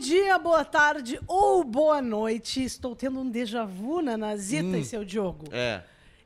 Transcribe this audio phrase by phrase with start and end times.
[0.00, 2.64] dia, boa tarde ou boa noite.
[2.64, 4.76] Estou tendo um déjà vu na Nazita Hum.
[4.76, 5.44] e seu Diogo.
[5.52, 5.82] É.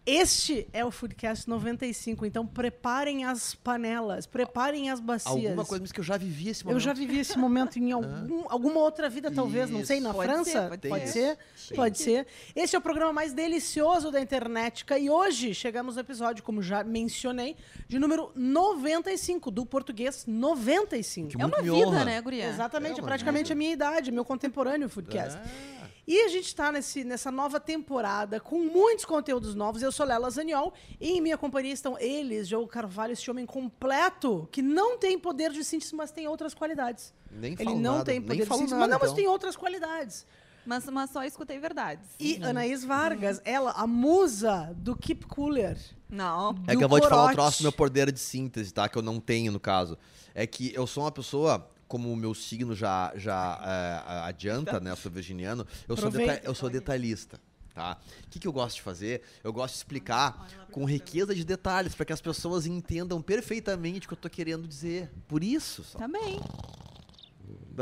[0.06, 5.34] Este é o Foodcast 95, então preparem as panelas, preparem as bacias.
[5.34, 6.82] Alguma coisa mas que eu já vivi esse Eu momento.
[6.82, 10.18] já vivi esse momento em algum, alguma outra vida, talvez, não sei, na Isso.
[10.18, 10.50] Pode França?
[10.50, 11.38] ser, pode pode ser.
[11.56, 12.26] ser, pode ser.
[12.54, 14.84] Esse é o programa mais delicioso da internet.
[15.00, 17.56] E hoje chegamos no episódio, como já mencionei,
[17.88, 21.28] de número 95, do português 95.
[21.30, 22.04] Que É uma vida, honra.
[22.04, 22.46] né, guria?
[22.46, 23.54] Exatamente, É é praticamente vida.
[23.54, 25.38] a minha idade, meu contemporâneo Foodcast.
[25.42, 25.83] Ah.
[26.06, 29.82] E a gente está nessa nova temporada com muitos conteúdos novos.
[29.82, 34.46] Eu sou Lela Zaniol e em minha companhia estão eles, João Carvalho, esse homem completo,
[34.52, 37.14] que não tem poder de síntese, mas tem outras qualidades.
[37.30, 39.16] Nem Ele não nada, tem nem poder de síntese, nada, mas não, mas então.
[39.16, 40.26] tem outras qualidades.
[40.66, 42.08] Mas, mas só escutei verdades.
[42.18, 45.78] E Anaís Vargas, ela, a musa do Keep Cooler.
[46.08, 46.54] Não.
[46.66, 47.34] É que eu vou te falar um corote.
[47.36, 48.88] troço do meu poder de síntese, tá?
[48.88, 49.98] Que eu não tenho, no caso.
[50.34, 54.90] É que eu sou uma pessoa, como o meu signo já, já é, adianta, né?
[54.90, 56.10] Eu sou virginiano, eu sou,
[56.42, 57.40] eu sou detalhista.
[57.74, 57.98] Tá?
[58.26, 59.22] O que, que eu gosto de fazer?
[59.42, 64.08] Eu gosto de explicar com riqueza de detalhes, para que as pessoas entendam perfeitamente o
[64.08, 65.10] que eu tô querendo dizer.
[65.26, 65.98] Por isso, só.
[66.06, 66.40] Bem.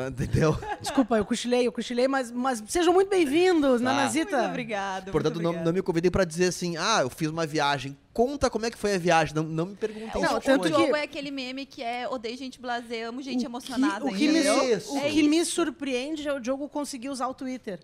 [0.09, 0.57] Entendeu?
[0.81, 3.85] Desculpa, eu cochilei, eu cochilei, mas, mas sejam muito bem-vindos, Tá.
[3.85, 4.37] Nanazita.
[4.39, 5.13] Muito obrigada.
[5.13, 7.97] Portanto, muito não, não me convidei para dizer assim, ah, eu fiz uma viagem.
[8.13, 9.35] Conta como é que foi a viagem.
[9.35, 10.75] Não, não me perguntem Não, isso o tanto hoje.
[10.75, 14.05] que- jogo é aquele meme que é odeio gente blasé, amo gente emocionada.
[14.05, 17.81] o que, me, o É que me surpreende é o Diogo conseguir usar o Twitter.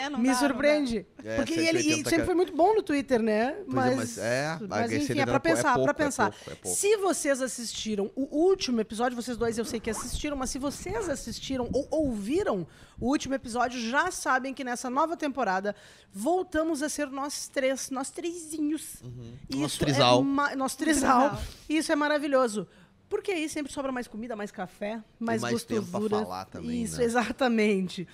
[0.00, 1.06] É, não me dá, surpreende.
[1.22, 3.56] É, porque ele e tenta sempre foi muito bom no Twitter, né?
[3.58, 5.94] É, Mas, mas é, mas enfim, é pra é pouco, pensar, é pra pouco, é
[5.94, 6.30] pensar.
[6.32, 6.76] pouco, é pouco.
[6.76, 11.08] Se vocês assistiram o último episódio, vocês dois eu sei que assistiram, mas se vocês
[11.08, 12.66] assistiram ou ouviram
[12.98, 15.74] o último episódio, já sabem que nessa nova temporada
[16.12, 19.02] voltamos a ser nós três, nós trêsinhos.
[19.50, 20.24] Nosso Isso trisal.
[20.50, 21.38] É nosso trisal.
[21.68, 22.66] Isso é maravilhoso.
[23.08, 26.24] Porque aí sempre sobra mais comida, mais café, mais, mais tempo pra gostosura.
[26.24, 27.04] falar também, Isso, né?
[27.04, 28.06] exatamente.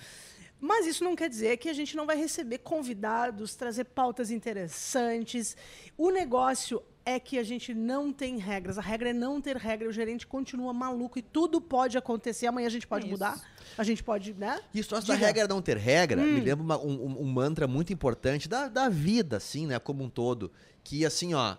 [0.59, 5.55] Mas isso não quer dizer que a gente não vai receber convidados, trazer pautas interessantes.
[5.97, 8.77] O negócio é que a gente não tem regras.
[8.77, 9.87] A regra é não ter regra.
[9.87, 12.47] O gerente continua maluco e tudo pode acontecer.
[12.47, 13.39] Amanhã a gente pode É mudar.
[13.77, 14.59] A gente pode, né?
[14.73, 15.13] Isso, Diga.
[15.13, 15.17] Hum.
[15.17, 18.89] regra não ter regra, me lembra uma- um, um- um mantra muito importante da, da
[18.89, 20.51] vida, assim, né, como um todo.
[20.83, 21.55] Que, assim, ó,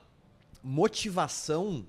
[0.62, 1.86] motivação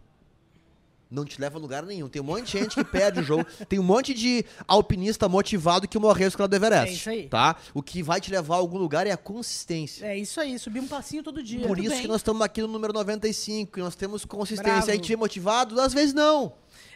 [1.09, 2.07] não te leva a lugar nenhum.
[2.07, 3.45] Tem um monte de gente que perde o jogo.
[3.67, 6.89] Tem um monte de alpinista motivado que morreu escalando do Everest.
[6.89, 7.27] É isso aí.
[7.27, 7.55] Tá?
[7.73, 10.05] O que vai te levar a algum lugar é a consistência.
[10.05, 10.59] É isso aí.
[10.59, 11.61] Subir um passinho todo dia.
[11.61, 12.01] Por Tudo isso bem.
[12.01, 14.73] que nós estamos aqui no número 95, que nós temos consistência.
[14.73, 14.91] Bravo.
[14.91, 15.79] A gente é motivado?
[15.81, 16.53] Às vezes não.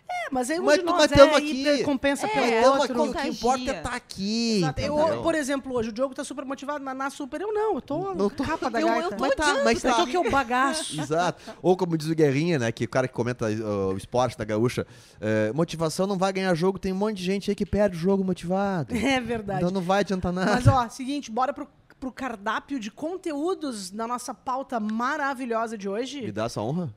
[0.10, 1.84] É, mas aí um Mas de nós mas é aqui.
[1.84, 3.02] compensa É, pelo Mas outro.
[3.04, 4.58] aqui, o que importa é estar aqui.
[4.58, 4.82] Exato.
[4.82, 7.42] Eu, por exemplo, hoje o Diogo tá super motivado, Naná super.
[7.42, 9.16] Eu não, eu tô Não tô- capa da Eu- eu gaita.
[9.16, 9.96] tô Mas tá, mas Eu tá.
[9.98, 11.00] tô aqui o bagaço.
[11.02, 11.42] Exato.
[11.62, 12.72] Ou como diz o Guerrinha, né?
[12.72, 14.86] Que o cara que comenta uh, o esporte da gaúcha.
[15.20, 18.00] é, motivação não vai ganhar jogo, tem um monte de gente aí que perde o
[18.00, 18.94] jogo motivado.
[19.14, 19.60] É verdade.
[19.60, 20.52] Então não vai adiantar nada.
[20.54, 21.68] Mas ó, seguinte, bora pro,
[22.00, 26.32] pro cardápio de conteúdos da nossa pauta maravilhosa de Me hoje.
[26.32, 26.94] dá essa honra?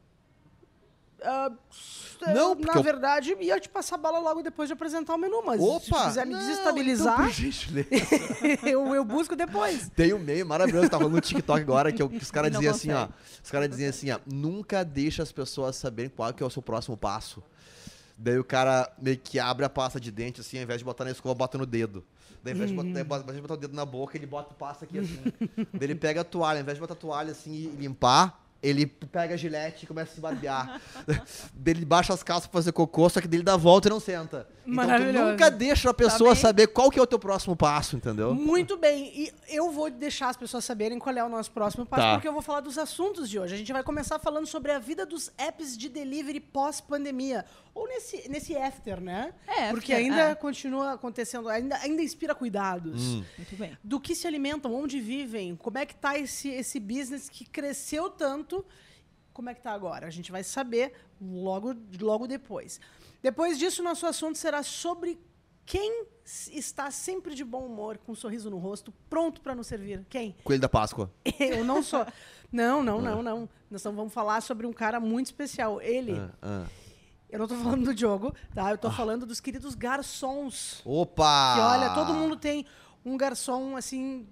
[1.23, 1.51] Ah,
[2.35, 5.43] Não, na eu- verdade, ia te passar a bola logo depois de apresentar o menu,
[5.45, 6.05] mas se Opa!
[6.07, 9.91] quiser me Não, desestabilizar, Então, eu, eu busco depois.
[9.97, 12.71] Tem um meio maravilhoso, tá rolando no TikTok agora, que, eu- que os caras diziam
[12.75, 13.09] assim, ó.
[13.43, 16.63] Os caras diziam assim, ó, nunca deixa as pessoas saberem qual que é o seu
[16.63, 17.43] próximo passo.
[18.19, 21.05] Daí o cara meio que abre a pasta de dente, assim, ao invés de botar
[21.05, 22.05] na escova, bota no dedo.
[22.43, 24.27] Daí ao invés de botar, daí, ao invés de botar o dedo na boca, ele
[24.27, 25.21] bota pasta aqui assim.
[25.73, 28.87] Daí ele pega a toalha, ao invés de botar a toalha assim e limpar, ele
[28.87, 30.81] pega a gilete e começa a se barbear.
[31.65, 34.01] Ele baixa as calças pra fazer cocô, só que dele dá a volta e não
[34.01, 34.49] senta.
[34.67, 36.43] Então tu nunca deixa a pessoa bem?
[36.43, 38.35] saber qual que é o teu próximo passo, entendeu?
[38.35, 42.03] Muito bem, e eu vou deixar as pessoas saberem qual é o nosso próximo passo,
[42.03, 42.13] Tá.
[42.15, 43.55] porque eu vou falar dos assuntos de hoje.
[43.55, 47.45] A gente vai começar falando sobre a vida dos apps de delivery pós-pandemia.
[47.75, 49.35] Ou nesse, nesse after, né?
[49.47, 50.35] É, Porque after, ainda é.
[50.35, 53.03] continua acontecendo, ainda, ainda inspira cuidados.
[53.03, 53.25] Hum.
[53.37, 53.77] Muito bem.
[53.85, 58.09] Do que se alimentam, onde vivem, como é que tá esse, esse business que cresceu
[58.09, 58.46] tanto,
[59.33, 60.07] como é que tá agora?
[60.07, 62.81] A gente vai saber logo, logo depois.
[63.23, 65.19] Depois disso, nosso assunto será sobre
[65.67, 70.07] quem está sempre de bom humor, com um sorriso no rosto, pronto para nos servir.
[70.09, 70.35] Quem?
[70.45, 71.11] Coelho da Páscoa.
[71.39, 72.07] Eu não sou.
[72.51, 73.49] Não, não, não, não.
[73.71, 75.83] Nós vamos falar sobre um cara muito especial.
[75.83, 76.13] Ele.
[76.13, 76.67] Ah, ah.
[77.29, 78.71] Eu não tô falando do Diogo, tá?
[78.71, 80.81] Eu tô falando dos queridos garçons.
[80.85, 81.55] Opa!
[81.57, 82.65] Que olha, todo mundo tem
[83.05, 84.27] um garçom assim.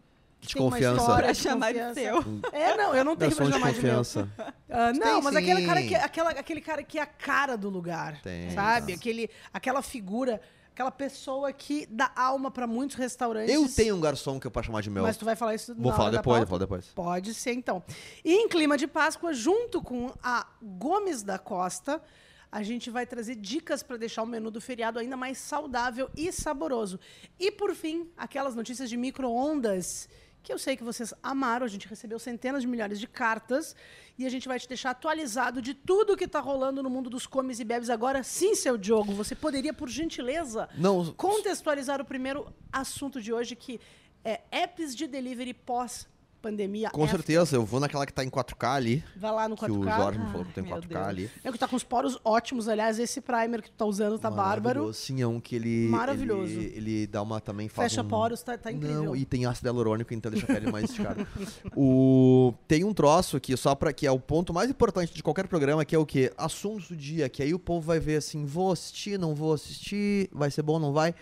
[0.47, 1.01] Que De tem uma confiança.
[1.01, 2.25] história Pra de chamar de seu.
[2.53, 4.03] É, não, eu não tenho Garçom pra chamar de meu.
[4.77, 5.39] Ah, não, Tem mas sim.
[5.39, 8.21] aquele cara, que, aquela, aquele cara que é a cara do lugar.
[8.23, 8.51] Tem.
[8.51, 8.93] Sabe?
[8.93, 10.41] Aquele, aquela figura,
[10.73, 13.55] aquela pessoa que dá alma pra muitos restaurantes.
[13.55, 15.05] Eu tenho um garçom que eu posso chamar de meu.
[15.05, 16.87] Mas tu vai falar isso Vou falar depois, vou falar depois.
[16.89, 17.83] Pode ser, então.
[18.25, 22.03] E em clima de Páscoa, junto com a Gomes da Costa,
[22.51, 26.33] a gente vai trazer dicas para deixar o menu do feriado ainda mais saudável e
[26.33, 26.99] saboroso.
[27.39, 30.09] E por fim, aquelas notícias de micro-ondas
[30.45, 31.65] que eu sei que vocês amaram.
[31.65, 33.75] A gente recebeu centenas de milhares de cartas
[34.19, 37.27] e a gente vai te deixar atualizado de tudo que está rolando no mundo dos
[37.27, 37.89] comes e bebes.
[37.89, 43.57] Agora sim, seu Diogo, você poderia, por gentileza, Não, contextualizar o primeiro assunto de hoje,
[43.57, 43.81] que
[44.23, 46.07] é apps de delivery pós
[46.45, 46.91] pandemia.
[46.91, 47.17] Com after.
[47.17, 49.71] certeza, eu vou naquela que tá em 4K ali, Vai lá no que 4K.
[49.71, 51.07] o Jorge me falou que tem meu 4K Deus.
[51.07, 51.31] ali.
[51.43, 54.31] É que tá com os poros ótimos, aliás, esse primer que tu tá usando tá
[54.31, 54.93] bárbaro.
[54.93, 55.89] Sim, é um que ele.
[55.89, 56.53] Maravilhoso.
[56.53, 57.69] Ele, ele dá uma também.
[57.69, 58.09] Fecha um...
[58.09, 59.05] poros, tá, tá incrível.
[59.05, 61.27] Não, e tem ácido hialurônico, então deixa a pele mais esticada.
[61.75, 62.53] o...
[62.69, 65.85] Tem um troço aqui, só para que é o ponto mais importante de qualquer programa,
[65.85, 66.33] que é o quê?
[66.37, 70.29] Assuntos do dia, que aí o povo vai ver assim, vou assistir, não vou assistir,
[70.33, 71.15] vai ser bom, não vai.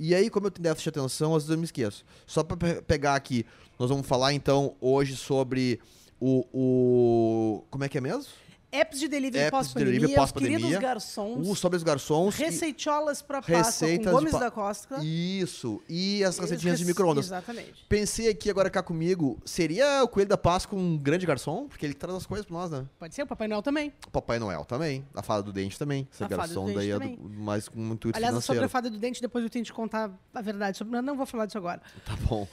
[0.00, 2.04] E aí, como eu tenho déficit de atenção, às vezes eu me esqueço.
[2.24, 3.44] Só para pegar aqui,
[3.78, 5.80] nós vamos falar então hoje sobre
[6.20, 7.64] o, o...
[7.70, 8.26] Como é que é mesmo?
[8.70, 12.34] Apps de delivery de pós-pandemia, os queridos garçons, O sobre os garçons.
[12.36, 14.98] receitolas para Páscoa com de Gomes pa- da Costa.
[15.02, 17.24] Isso, e as receitinhas as de rece- micro-ondas.
[17.26, 17.86] Exatamente.
[17.88, 21.66] Pensei aqui agora cá comigo, seria o Coelho da Páscoa um grande garçom?
[21.66, 22.84] Porque ele traz as coisas pra nós, né?
[22.98, 23.90] Pode ser o Papai Noel também.
[24.06, 26.06] O Papai Noel também, a Fada do Dente também.
[26.12, 27.16] Esse A Fada do garçom Dente daí é também.
[27.16, 28.64] do, mais com muito Aliás, sobre financeiro.
[28.66, 30.92] a fada do dente, depois eu tenho que contar a verdade sobre.
[30.92, 31.80] Não, não vou falar disso agora.
[32.04, 32.46] Tá bom.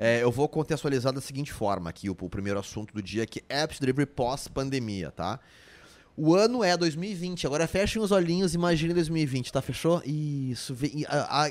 [0.00, 3.40] É, eu vou contextualizar da seguinte forma aqui, o, o primeiro assunto do dia, que
[3.48, 5.38] é Apps Delivery pós-pandemia, tá?
[6.22, 9.62] O ano é 2020, agora fechem os olhinhos, imagine 2020, tá?
[9.62, 10.02] Fechou?
[10.04, 11.06] Isso, e,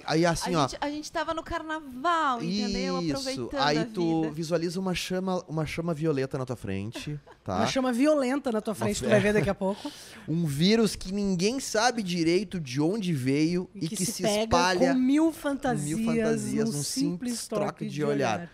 [0.06, 0.68] aí assim, a, ó.
[0.68, 3.01] gente, a gente tava no carnaval, entendeu?
[3.01, 3.12] Isso.
[3.13, 4.33] Aproveitando Aí tu vida.
[4.36, 7.56] visualiza uma chama, uma chama violeta na tua frente, tá?
[7.56, 9.92] Uma chama violenta na tua frente, tu fe- vai ver daqui a pouco.
[10.27, 15.00] Um vírus que ninguém sabe direito de onde veio e, que, se, pega espalha, com
[15.00, 18.38] mil fantasias, mil fantasias num simples simples troque de, de olhar.
[18.42, 18.51] olhar.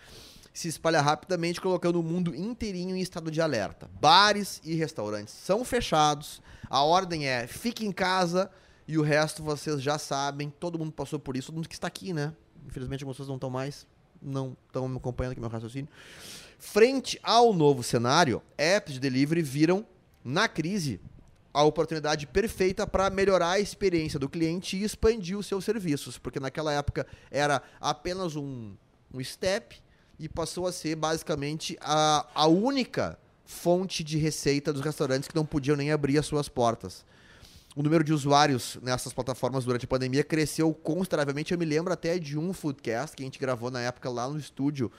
[0.58, 3.90] Se espalha rapidamente, colocando o mundo inteirinho em estado de alerta.
[4.00, 6.40] Bares e restaurantes são fechados.
[6.70, 8.50] A ordem é fique em casa
[8.88, 10.48] e o resto vocês já sabem.
[10.48, 12.32] Todo mundo passou por isso, todo mundo que está aqui, né?
[12.66, 13.86] Infelizmente algumas pessoas não estão mais,
[14.22, 15.90] não estão me acompanhando aqui meu raciocínio.
[16.58, 19.84] Frente ao novo cenário, apps de delivery viram
[20.24, 20.98] na crise
[21.52, 26.40] a oportunidade perfeita para melhorar a experiência do cliente e expandir os seus serviços, porque
[26.40, 28.74] naquela época era apenas um,
[29.12, 29.84] um step
[30.18, 35.44] e passou a ser basicamente a, a única fonte de receita dos restaurantes que não
[35.46, 37.04] podiam nem abrir as suas portas.
[37.76, 41.52] O número de usuários nessas plataformas durante a pandemia cresceu consideravelmente.
[41.52, 44.38] Eu me lembro até de um foodcast que a gente gravou na época lá no
[44.38, 44.90] estúdio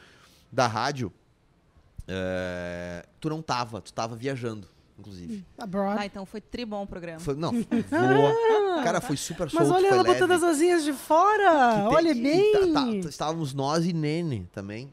[0.51, 1.11] da rádio.
[2.07, 4.67] É, tu não tava, tu tava viajando,
[4.97, 5.43] inclusive.
[5.57, 5.99] Abroad.
[5.99, 7.19] Ah, então foi tribom o programa.
[7.19, 8.79] Foi, não, voa.
[8.83, 10.13] Cara, foi super solto, Mas olha foi ela leve.
[10.13, 11.89] botando as asinhas de fora.
[11.89, 12.73] Olha bem.
[12.73, 14.89] tá- tá- estávamos nós e Nene também.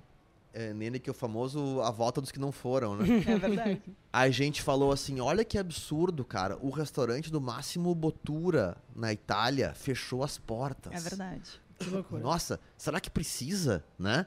[0.56, 3.04] É, Nene que é o famoso a volta dos que não foram, né?
[3.28, 3.82] É verdade.
[4.12, 6.56] A gente falou assim, olha que absurdo, cara.
[6.62, 10.92] O restaurante do Máximo Bottura, na Itália, fechou as portas.
[10.92, 11.60] É verdade.
[11.78, 12.22] Que loucura.
[12.22, 14.26] Nossa, será que precisa, né?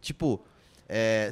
[0.00, 0.42] Tipo,
[0.88, 1.30] é,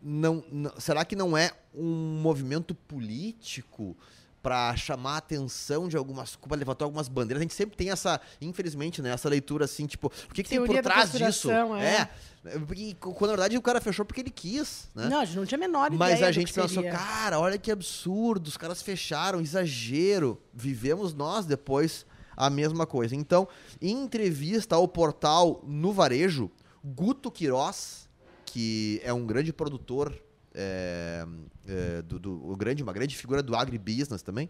[0.00, 3.96] não, não- será que não é um movimento político
[4.44, 7.40] para chamar a atenção de algumas, para levantar algumas bandeiras?
[7.40, 10.62] A gente sempre tem essa, infelizmente, né, essa leitura assim, tipo, o que, que tem
[10.62, 11.50] por trás disso?
[11.50, 12.10] é.
[12.44, 15.08] é, porque quando na verdade o cara fechou porque ele quis, né?
[15.08, 16.92] Não, a gente não tinha a menor ideia Mas a gente que pensou, seria.
[16.92, 20.38] cara, olha que absurdo, os caras fecharam, exagero.
[20.52, 22.04] Vivemos nós depois
[22.36, 23.16] a mesma coisa.
[23.16, 23.48] Então,
[23.80, 26.50] em entrevista ao portal No Varejo,
[26.84, 28.10] Guto Queiroz,
[28.44, 30.14] que é um grande produtor,
[30.54, 31.26] é,
[31.66, 34.48] é, do, do- o grande, uma grande figura do agribusiness também,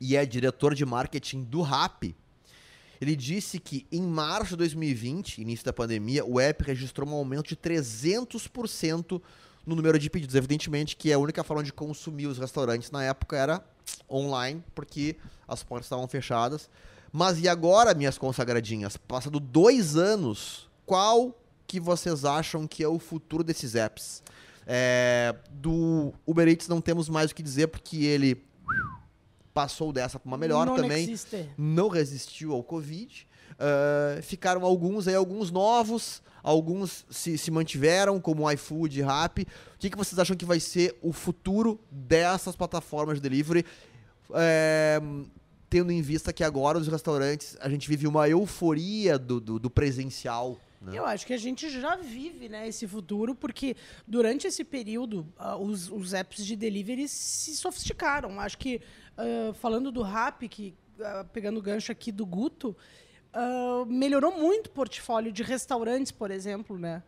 [0.00, 2.14] e é diretor de marketing do Rap,
[3.00, 7.48] ele disse que em março de 2020, início da pandemia, o app registrou um aumento
[7.48, 9.20] de 300%
[9.66, 10.34] no número de pedidos.
[10.34, 13.64] Evidentemente que a única forma de consumir os restaurantes na época era
[14.10, 15.16] online, porque
[15.46, 16.70] as portas estavam fechadas.
[17.12, 18.96] Mas e agora, minhas consagradinhas?
[18.96, 24.22] Passado dois anos, qual que vocês acham que é o futuro desses apps?
[24.66, 28.44] É, do Uber Eats não temos mais o que dizer, porque ele
[29.54, 31.48] passou dessa para uma melhor Non também existe.
[31.56, 33.26] não resistiu ao Covid.
[33.58, 39.42] Ah, ficaram alguns aí, alguns novos, alguns se, se mantiveram, como o iFood, Rappi.
[39.42, 43.64] O que, que vocês acham que vai ser o futuro dessas plataformas de delivery?
[44.34, 45.00] É,
[45.70, 49.70] tendo em vista que agora os restaurantes, a gente vive uma euforia do, do, do
[49.70, 50.58] presencial.
[50.86, 50.98] Né?
[50.98, 53.76] Eu acho que a gente já vive né, esse futuro, porque
[54.06, 58.38] durante esse período ah, os, os apps de delivery se sofisticaram.
[58.38, 58.80] Acho que,
[59.16, 62.76] ah, falando do Rap, que, ah, pegando o gancho aqui do Guto,
[63.86, 67.02] melhorou muito o portfólio de restaurantes, por exemplo, né?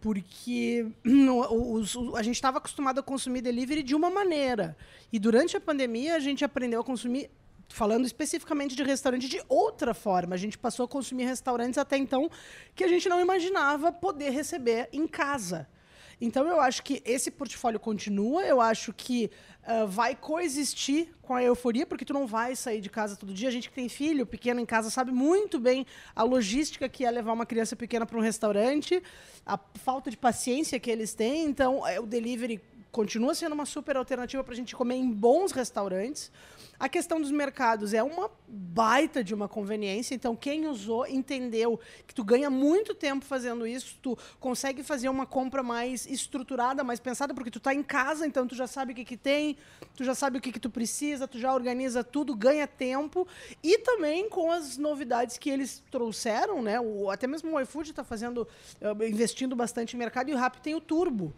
[0.00, 0.86] Porque
[2.14, 4.76] a gente estava acostumado a consumir delivery de uma maneira.
[5.12, 7.30] E durante a pandemia, a gente aprendeu a consumir,
[7.72, 10.34] falando especificamente de restaurante, de outra forma.
[10.34, 12.30] A gente passou a consumir restaurantes até então
[12.74, 15.68] que a gente não imaginava poder receber em casa.
[16.20, 19.28] Então, eu acho que esse portfólio continua, eu acho que
[19.64, 23.48] ah, vai coexistir com a euforia, porque tu não vai sair de casa todo dia.
[23.48, 27.10] A gente que tem filho pequeno em casa sabe muito bem a logística que é
[27.10, 29.02] levar uma criança pequena para um restaurante,
[29.46, 31.44] a falta de paciência que eles têm.
[31.44, 32.60] Então, é, o delivery
[32.92, 36.30] continua sendo uma super alternativa para a gente comer em bons restaurantes.
[36.78, 40.14] A questão dos mercados é uma baita de uma conveniência.
[40.14, 45.24] Então, quem usou entendeu que tu ganha muito tempo fazendo isso, tu consegue fazer uma
[45.24, 48.94] compra mais estruturada, mais pensada, porque tu está em casa, então tu já sabe o
[48.94, 49.56] que, que tem,
[49.96, 53.26] tu já sabe o que, que tu precisa, tu já organiza tudo, ganha tempo.
[53.62, 56.78] E também com as novidades que eles trouxeram, né?
[56.78, 58.46] O, até mesmo o iFood está fazendo,
[58.80, 61.32] eh, investindo bastante em mercado, e o Rappi tem o Turbo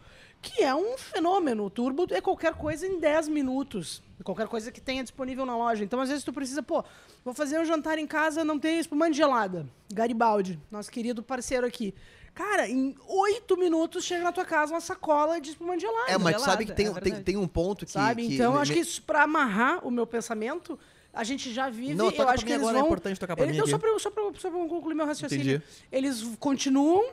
[0.45, 1.65] que é um fenômeno.
[1.65, 4.01] O turbo é qualquer coisa em 10 minutos.
[4.23, 5.83] Qualquer coisa que tenha disponível na loja.
[5.83, 6.83] Então, às vezes, tu precisa, pô,
[7.23, 9.65] vou fazer um jantar em casa, não tem espumante gelada.
[9.93, 11.93] Garibaldi, nosso querido parceiro aqui.
[12.33, 16.11] Cara, em oito minutos chega na tua casa uma sacola de espumante gelada.
[16.11, 17.91] É, mas tu gelada, sabe que tem, é tem, tem um ponto que.
[17.91, 18.27] Sabe?
[18.27, 20.77] que então, me- acho que isso, pra amarrar o meu pensamento,
[21.13, 21.93] a gente já vive.
[21.95, 22.87] Não, eu acho que eles agora, é vão.
[22.87, 23.71] importante tocar pra Eles- mim não, aqui.
[23.71, 25.43] só pra, eu- só, pra, só pra concluir meu raciocínio.
[25.57, 25.63] Entendi.
[25.91, 27.05] Eles continuam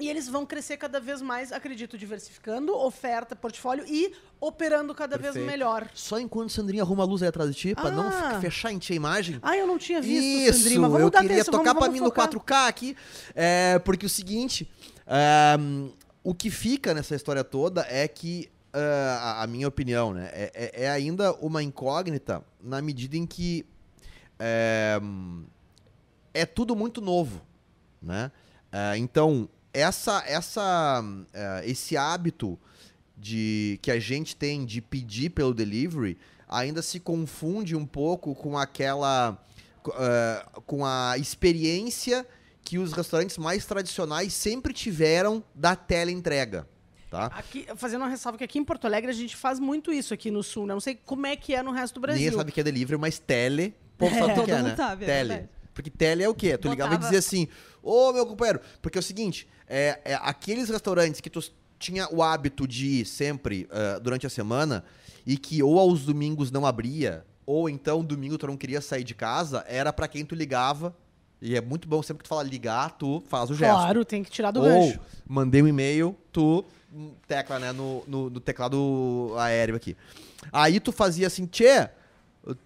[0.00, 5.34] e eles vão crescer cada vez mais, acredito, diversificando oferta, portfólio e operando cada vez
[5.34, 5.46] Perfeito.
[5.50, 5.88] melhor.
[5.94, 8.40] Só enquanto Sandrinha arruma a luz aí atrás de ti, pra não Ah.
[8.40, 9.38] fechar em ti a imagem.
[9.42, 11.78] Ah, eu não tinha visto, Isso, Sandrinha, mas vamos eu dar queria atenção, tocar vamos,
[11.78, 12.28] pra vamos mim no focar.
[12.28, 12.96] 4K aqui,
[13.34, 14.70] é, porque o seguinte,
[15.06, 15.56] é,
[16.22, 18.78] o que fica nessa história toda é que, é,
[19.20, 23.66] a, a minha opinião, né, é, é- é ainda uma incógnita na medida em que
[24.38, 25.00] é,
[26.32, 27.40] é tudo muito novo,
[28.00, 28.30] né?
[28.70, 32.58] É, então, essa, essa, é, esse hábito
[33.16, 36.16] de que a gente tem de pedir pelo delivery
[36.48, 39.36] ainda se confunde um pouco com aquela
[39.96, 42.26] eh, com a experiência
[42.62, 46.68] que os restaurantes mais tradicionais sempre tiveram da teleentrega,
[47.10, 47.26] tá?
[47.26, 50.30] Aqui, fazendo uma ressalva que aqui em Porto Alegre a gente faz muito isso aqui
[50.30, 50.74] no Sul, né?
[50.74, 52.22] Não sei como é que é no resto do Brasil.
[52.22, 54.68] Ninguém sabe que é delivery, mas tele, o povo sabe o que Todo é, mundo
[54.68, 54.76] né?
[54.76, 55.28] sabe, é tele.
[55.28, 55.57] verdade.
[55.78, 56.58] Porque tele é o quê?
[56.58, 57.46] Tu ligava e dizia assim,
[57.80, 61.40] ô meu companheiro, porque é o seguinte, é, é aqueles restaurantes que tu
[61.78, 64.82] tinha o hábito de ir sempre eh, durante a semana
[65.24, 69.14] e que ou aos domingos não abria, ou então domingo tu não queria sair de
[69.14, 70.92] casa, era pra quem tu ligava.
[71.40, 73.72] E é muito bom sempre que tu fala ligar, tu faz o gesto.
[73.72, 74.98] Claro, tem que tirar do Ou gancho.
[75.28, 79.96] mandei um e-mail, tu hum, tecla, né, no, no, no teclado aéreo aqui.
[80.52, 81.88] Aí tu fazia assim, tchê,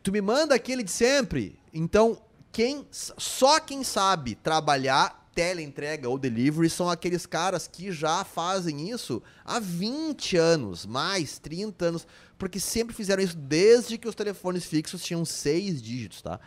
[0.02, 1.58] tu me manda aquele de sempre.
[1.74, 2.18] Então,
[2.52, 9.22] quem só quem sabe trabalhar teleentrega ou delivery são aqueles caras que já fazem isso
[9.44, 12.06] há 20 anos, mais 30 anos,
[12.36, 16.38] porque sempre fizeram isso desde que os telefones fixos tinham seis dígitos, tá?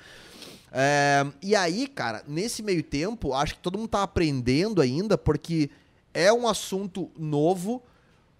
[0.71, 5.69] É, e aí, cara, nesse meio tempo, acho que todo mundo tá aprendendo ainda, porque
[6.13, 7.81] é um assunto novo,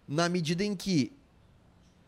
[0.08, 1.12] na medida em que,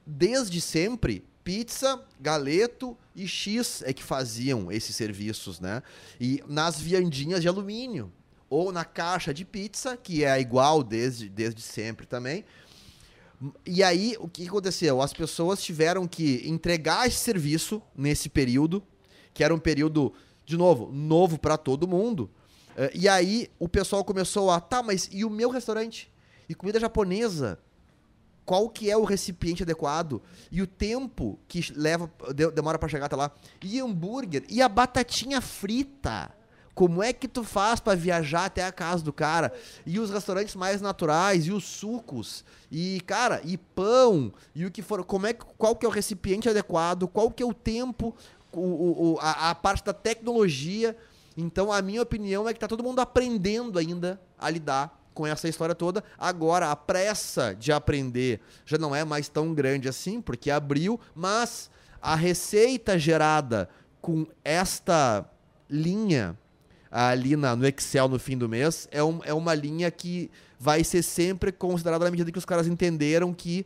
[0.05, 5.81] desde sempre, pizza, galeto e X é que faziam esses serviços, né?
[6.19, 8.11] E nas viandinhas de alumínio,
[8.49, 12.43] ou na caixa de pizza, que é igual desde, desde sempre também.
[13.65, 15.01] E aí, o que aconteceu?
[15.01, 18.83] As pessoas tiveram que entregar esse serviço nesse período,
[19.33, 20.13] que era um período,
[20.45, 22.29] de novo, novo para todo mundo.
[22.75, 26.11] Eh, E aí o pessoal começou a, tá, mas e o meu restaurante?
[26.49, 27.57] E comida japonesa?
[28.47, 30.21] Qual que é o recipiente adequado?
[30.49, 33.29] E o tempo que leva, de- demora para chegar até lá?
[33.61, 34.45] E hambúrguer?
[34.47, 36.31] E a batatinha frita?
[36.73, 39.51] Como é que tu faz para viajar até a casa do cara?
[39.85, 44.81] E os restaurantes mais naturais, e os sucos, e cara, e pão, e o que
[44.81, 47.05] for, como é qual que é o recipiente adequado?
[47.07, 48.15] Qual que é o tempo,
[48.53, 50.95] o- o- a, a parte da tecnologia?
[51.35, 55.49] Então, a minha opinião é que tá todo mundo aprendendo ainda a lidar com essa
[55.49, 56.03] história toda.
[56.15, 61.71] Agora, a pressa de aprender já não é mais tão grande assim, porque abriu, mas
[61.99, 63.67] a receita gerada
[63.99, 65.27] com esta
[65.67, 66.37] linha
[66.91, 70.83] ali na- no Excel no fim do mês é, um- é uma linha que vai
[70.83, 73.65] ser sempre considerada na medida que os caras entenderam que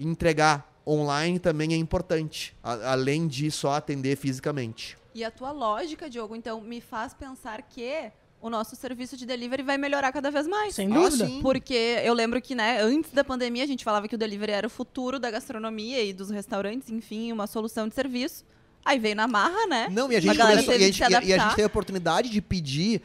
[0.00, 4.98] entregar online também é importante, a- além de só atender fisicamente.
[5.14, 8.10] E a tua lógica, Diogo, então, me faz pensar que
[8.42, 10.74] o nosso serviço de delivery vai melhorar cada vez mais.
[10.74, 11.26] Sem Ah, dúvida.
[11.26, 11.40] sim.
[11.40, 11.72] Porque
[12.04, 14.70] eu lembro que, né, antes da pandemia, a gente falava que o delivery era o
[14.70, 18.44] futuro da gastronomia e dos restaurantes, enfim, uma solução de serviço.
[18.84, 19.86] Aí veio na marra, né?
[19.92, 21.62] Não, e a gente, galera começou, e, teve a gente, e a- a gente teve
[21.62, 23.00] a oportunidade de pedir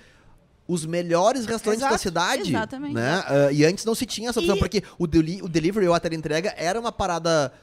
[0.68, 2.50] os melhores restaurantes Exato, da cidade.
[2.50, 2.94] exatamente.
[2.96, 3.24] Né?
[3.28, 5.94] Ah, e antes não se tinha essa opção, E- porque o, deli o delivery ou
[5.94, 7.54] a entrega era uma parada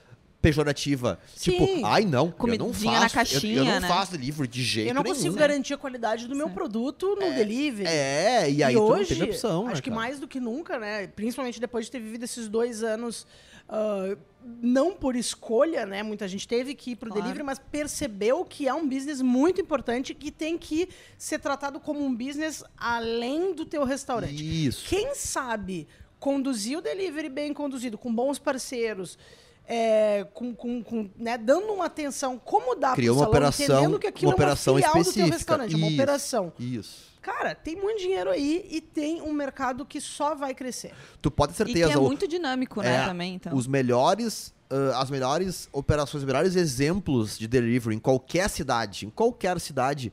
[0.44, 1.18] pejorativa.
[1.34, 1.52] Sim.
[1.52, 3.16] Tipo, ai não, eu não Comidinha na faço.
[3.16, 3.88] eu- eu, caixinha, não né?
[3.88, 5.14] faço delivery de jeito Eu não nenhum.
[5.14, 7.88] consigo garantir a qualidade do meu produto no delivery.
[7.88, 9.96] É, e aí tu hoje, opção, acho né, que cara?
[10.02, 11.06] mais do que nunca, né?
[11.08, 13.26] Principalmente depois de ter vivido esses dois anos,
[13.68, 14.16] ah,
[14.60, 16.02] não por escolha, né?
[16.02, 17.22] Muita gente teve que ir pro Claro.
[17.22, 22.04] delivery, mas percebeu que é um business muito importante que tem que ser tratado como
[22.04, 24.66] um business além do teu restaurante.
[24.66, 24.84] Isso.
[24.88, 25.88] Quem sabe
[26.20, 29.18] conduzir o delivery bem conduzido, com bons parceiros,
[29.66, 33.64] é, com, com- com, né, dando uma atenção como dá Criou pro uma salão, operação,
[33.78, 35.37] entendendo que aquilo uma operação é uma filial do teu específica.
[35.37, 35.94] restaurante, é uma Isso.
[35.97, 36.52] operação.
[36.59, 37.14] Isso.
[37.23, 40.92] Cara, tem muito dinheiro aí e tem um mercado que só vai crescer.
[41.23, 41.99] Tu pode ter E que certeza.
[41.99, 43.54] é muito dinâmico, né, É, também, então.
[43.56, 49.11] Os melhores, ah, as melhores operações, os melhores exemplos de delivery em qualquer cidade, em
[49.11, 50.12] qualquer cidade,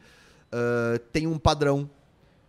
[0.53, 1.89] ah, tem um padrão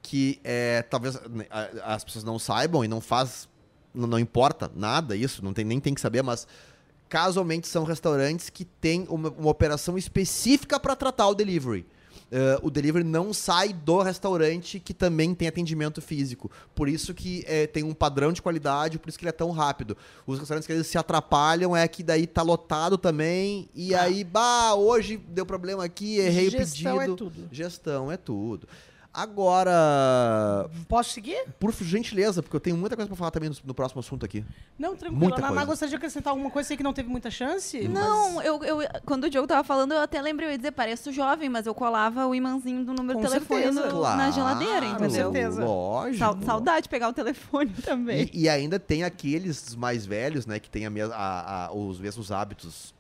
[0.01, 1.47] que é, talvez né,
[1.85, 3.49] as pessoas não saibam e não faz,
[3.93, 6.47] não, não importa nada isso, não tem, nem tem que saber, mas
[7.13, 11.85] casualmente são restaurantes que têm uma, uma operação específica para tratar o delivery.
[12.33, 16.51] Ah, o delivery não sai do restaurante que também tem atendimento físico.
[16.75, 19.51] Por isso que eh, tem um padrão de qualidade, por isso que ele é tão
[19.51, 19.95] rápido.
[20.27, 24.75] Os restaurantes que eles se atrapalham é que daí tá lotado também, e aí, bah,
[24.75, 27.17] hoje deu problema aqui, errei Gestão o é pedido.
[27.17, 27.49] tudo.
[27.53, 28.67] Gestão é tudo.
[29.15, 31.45] Agora, Posso seguir?
[31.61, 34.45] por gentileza, porque eu tenho muita coisa pra falar também no, no próximo assunto aqui.
[34.79, 35.21] Não, tranquilo.
[35.21, 35.67] Muita A Naná coisa.
[35.67, 37.87] gostaria de acrescentar alguma coisa sei que não teve muita chance?
[37.89, 41.13] Não, eu, eu- quando o Diogo tava falando, eu até lembrei, eu ia dizer, pareço
[41.13, 45.05] jovem, mas eu colava o imãzinho do número Com de telefone no- na geladeira, Com
[45.05, 45.31] entendeu?
[45.33, 45.65] certeza.
[45.65, 46.19] Lógico.
[46.19, 48.31] Sau- saudade de pegar o telefone também.
[48.33, 52.33] E, e ainda tem aqueles mais velhos, né, que têm a a- a- os mesmos
[52.33, 52.95] hábitos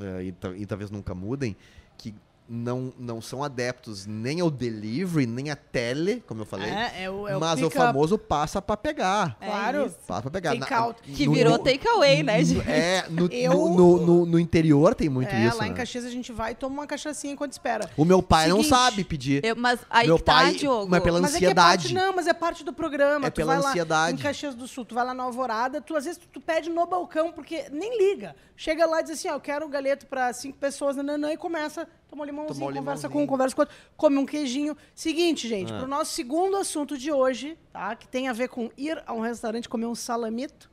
[0.00, 1.54] eh, e, e talvez nunca mudem,
[1.98, 2.14] que
[2.48, 7.10] não, não são adeptos nem ao delivery, nem a tele, como eu falei, É, é
[7.10, 9.36] o, é o mas o famoso passa pra pegar.
[9.40, 9.86] É Claro.
[9.86, 9.96] isso.
[10.06, 10.58] Passa pra pegar.
[10.58, 11.00] Take out.
[11.02, 12.68] Que no- virou takeaway, né, gente?
[12.68, 15.56] É, no, Eu- no, no- no- no interior tem muito é, isso.
[15.58, 15.76] lá em né?
[15.76, 17.88] Caxias a gente vai e toma uma cachaçinha enquanto espera.
[17.96, 19.44] O meu pai não Seguinte, sabe pedir.
[19.44, 20.90] Eu- mas aí Meu que tá, pai- Diogo.
[20.90, 21.82] mas pela Mas é é ansiedade.
[21.84, 23.26] parte, não, mas é parte do programa.
[23.26, 24.18] É tu pela vai lá ansiedade.
[24.18, 26.68] em Caxias do Sul, tu vai lá na Alvorada, tu às vezes tu, tu pede
[26.68, 28.36] no balcão, porque nem liga.
[28.56, 31.36] Chega lá e diz assim, ó, eu quero um galeto pra cinco pessoas, nananã, e
[31.36, 33.24] começa, toma um limãozinho, conversa com limãozinho.
[33.24, 34.76] um, conversa com outro, come um queijinho.
[34.94, 35.78] Seguinte, gente, Ah.
[35.78, 39.20] pro nosso segundo assunto de hoje, tá, que tem a ver com ir a um
[39.20, 40.70] restaurante comer um salamito,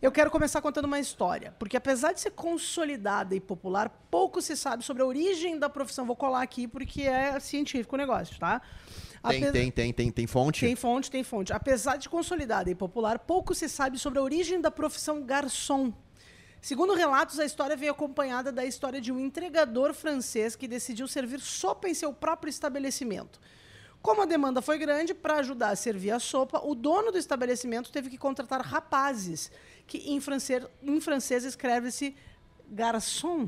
[0.00, 4.56] eu quero começar contando uma história, porque apesar de ser consolidada e popular, pouco se
[4.56, 6.06] sabe sobre a origem da profissão.
[6.06, 8.62] Vou colar aqui porque é científico o negócio, tá?
[9.26, 10.60] Tem, tem, tem, tem, tem fonte.
[10.60, 11.50] tem fonte, tem fonte.
[11.50, 15.92] Apesar de consolidada e popular, pouco se sabe sobre a origem da profissão garçom.
[16.64, 21.38] Segundo relatos, a história veio acompanhada da história de um entregador francês que decidiu servir
[21.38, 23.38] sopa em seu próprio estabelecimento.
[24.00, 27.92] Como a demanda foi grande, para ajudar a servir a sopa, o dono do estabelecimento
[27.92, 29.52] teve que contratar rapazes,
[29.86, 32.16] que em francês, em francês escreve-se
[32.66, 33.46] garçom.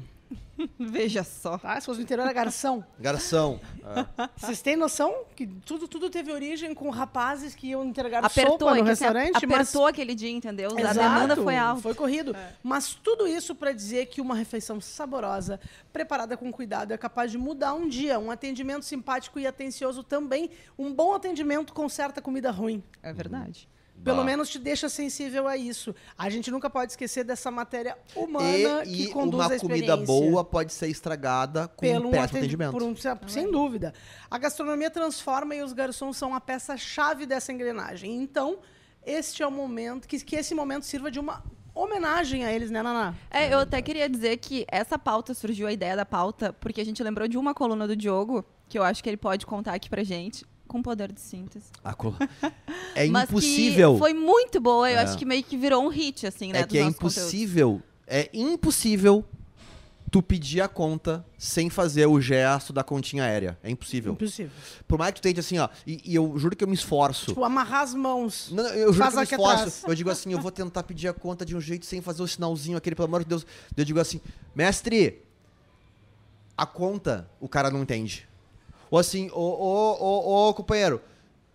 [0.78, 1.58] Veja só.
[1.58, 1.78] Tá?
[1.80, 2.82] Se fosse no interior, era garçom.
[2.98, 3.60] Garção.
[3.84, 4.28] É.
[4.36, 8.64] Vocês têm noção que tudo, tudo teve origem com rapazes que iam entregar Apertou, sopa
[8.64, 10.70] é no assim, restaurante, mas apertou aquele dia, entendeu?
[10.76, 11.82] A Exato, demanda foi alta.
[11.82, 12.34] Foi corrido.
[12.62, 15.60] Mas tudo isso para dizer que uma refeição saborosa,
[15.92, 18.18] preparada com cuidado, é capaz de mudar um dia.
[18.18, 20.50] Um atendimento simpático e atencioso também.
[20.78, 22.82] Um bom atendimento conserta comida ruim.
[23.02, 23.68] É verdade.
[24.04, 24.24] Pelo Bah.
[24.24, 25.94] menos te deixa sensível a isso.
[26.16, 29.96] A gente nunca pode esquecer dessa matéria humana E, que e conduz uma a experiência.
[29.96, 32.72] comida boa pode ser estragada com pelo um um péssimo atendi- atendimento.
[32.72, 33.92] por um- sem dúvida.
[34.30, 38.14] A gastronomia transforma e os garçons são a peça-chave dessa engrenagem.
[38.14, 38.58] Então,
[39.04, 41.42] este é o momento, que, que esse momento sirva de uma
[41.74, 43.14] homenagem a eles, né, Naná?
[43.30, 46.84] É, eu até queria dizer que essa pauta surgiu a ideia da pauta porque a
[46.84, 49.90] gente lembrou de uma coluna do Diogo, que eu acho que ele pode contar aqui
[49.90, 51.66] pra gente, com poder de síntese.
[51.82, 52.14] A co-
[52.94, 53.92] É Mas impossível.
[53.94, 55.02] Que foi muito boa, eu É.
[55.02, 56.60] acho que meio que virou um hit, assim, né?
[56.60, 57.18] é que é nossos conteúdos.
[57.18, 57.82] impossível.
[58.06, 59.24] É impossível
[60.10, 63.58] tu pedir a conta sem fazer o gesto da continha aérea.
[63.62, 64.12] É impossível.
[64.12, 64.52] Impossível.
[64.86, 65.68] Por mais que tu tente assim, ó.
[65.86, 67.26] E, e eu juro que eu me esforço.
[67.26, 68.50] Tipo, amarrar as mãos.
[68.52, 69.54] Não, eu juro Faz que eu me esforço.
[69.62, 69.82] atrás.
[69.86, 72.28] Eu digo assim, eu vou tentar pedir a conta de um jeito sem fazer o
[72.28, 73.44] sinalzinho aquele, pelo amor de Deus.
[73.76, 74.20] Eu digo assim,
[74.54, 75.20] mestre,
[76.56, 78.25] a conta o cara não entende.
[78.90, 81.00] Ou assim, ô, ô, ô, ô, companheiro,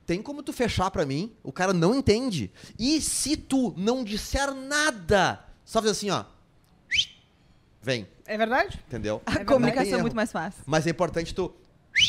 [0.06, 1.32] tem como tu fechar pra mim?
[1.44, 2.52] O cara não entende.
[2.78, 6.26] E se tu não disser nada, só fazer assim, ó.
[7.82, 8.80] Vem, É verdade?
[8.88, 9.22] entendeu?
[9.26, 10.62] A tem comunicação é muito mais fácil.
[10.66, 11.52] Mas é importante tu.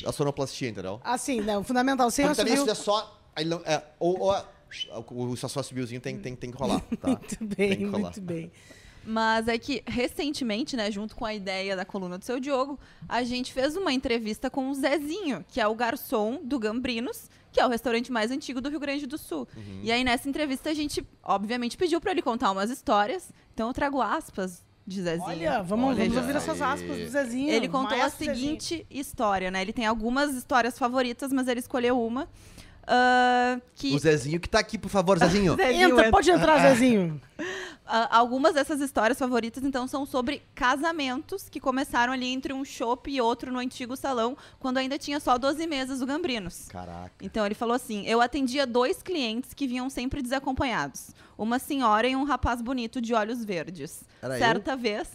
[0.07, 1.01] A sonoplastia, entendeu?
[1.03, 2.11] Assim, não, fundamental.
[2.11, 3.21] Sem Porque também se fizer só.
[3.35, 4.33] Aí não, é, ou, ou
[5.11, 6.81] o, o só subilzinho tem, tem, tem que rolar.
[7.01, 7.09] Tá?
[7.19, 8.01] Muito Tem bem, que rolar.
[8.03, 8.53] muito bem.
[9.05, 13.23] Mas é que, recentemente, né, junto com a ideia da coluna do seu Diogo, a
[13.25, 17.67] gente fez uma entrevista com o Zezinho, que é o garçom do Gambrinos, que é
[17.67, 19.47] o restaurante mais antigo do Rio Grande do Sul.
[19.83, 23.31] E aí, nessa entrevista, a gente, obviamente, pediu para ele contar umas histórias.
[23.53, 25.29] Então, eu trago aspas de Zezinho.
[25.29, 27.51] Olha, vamos, Olha vamos ouvir essas aspas do Zezinho.
[27.51, 28.61] Ele contou a Maestro Zezinho.
[28.61, 29.63] seguinte história, né?
[29.63, 32.29] Ele tem algumas histórias favoritas, mas ele escolheu uma.
[32.87, 35.55] Ah, que O Zezinho que tá aqui, por favor, Zezinho.
[35.57, 37.21] Zezinho, Entra, pode entrar, Zezinho.
[37.87, 43.11] Ah, algumas dessas histórias favoritas, então, são sobre casamentos que começaram ali entre um chopp
[43.11, 46.69] e outro no antigo salão, quando ainda tinha só 12 mesas do Gambrinos.
[46.69, 47.13] Caraca.
[47.21, 51.11] Então ele falou assim: eu atendia dois clientes que vinham sempre desacompanhados.
[51.37, 54.05] Uma senhora e um rapaz bonito de olhos verdes.
[54.21, 55.09] Era Certa vez.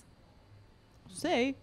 [1.08, 1.56] Não sei.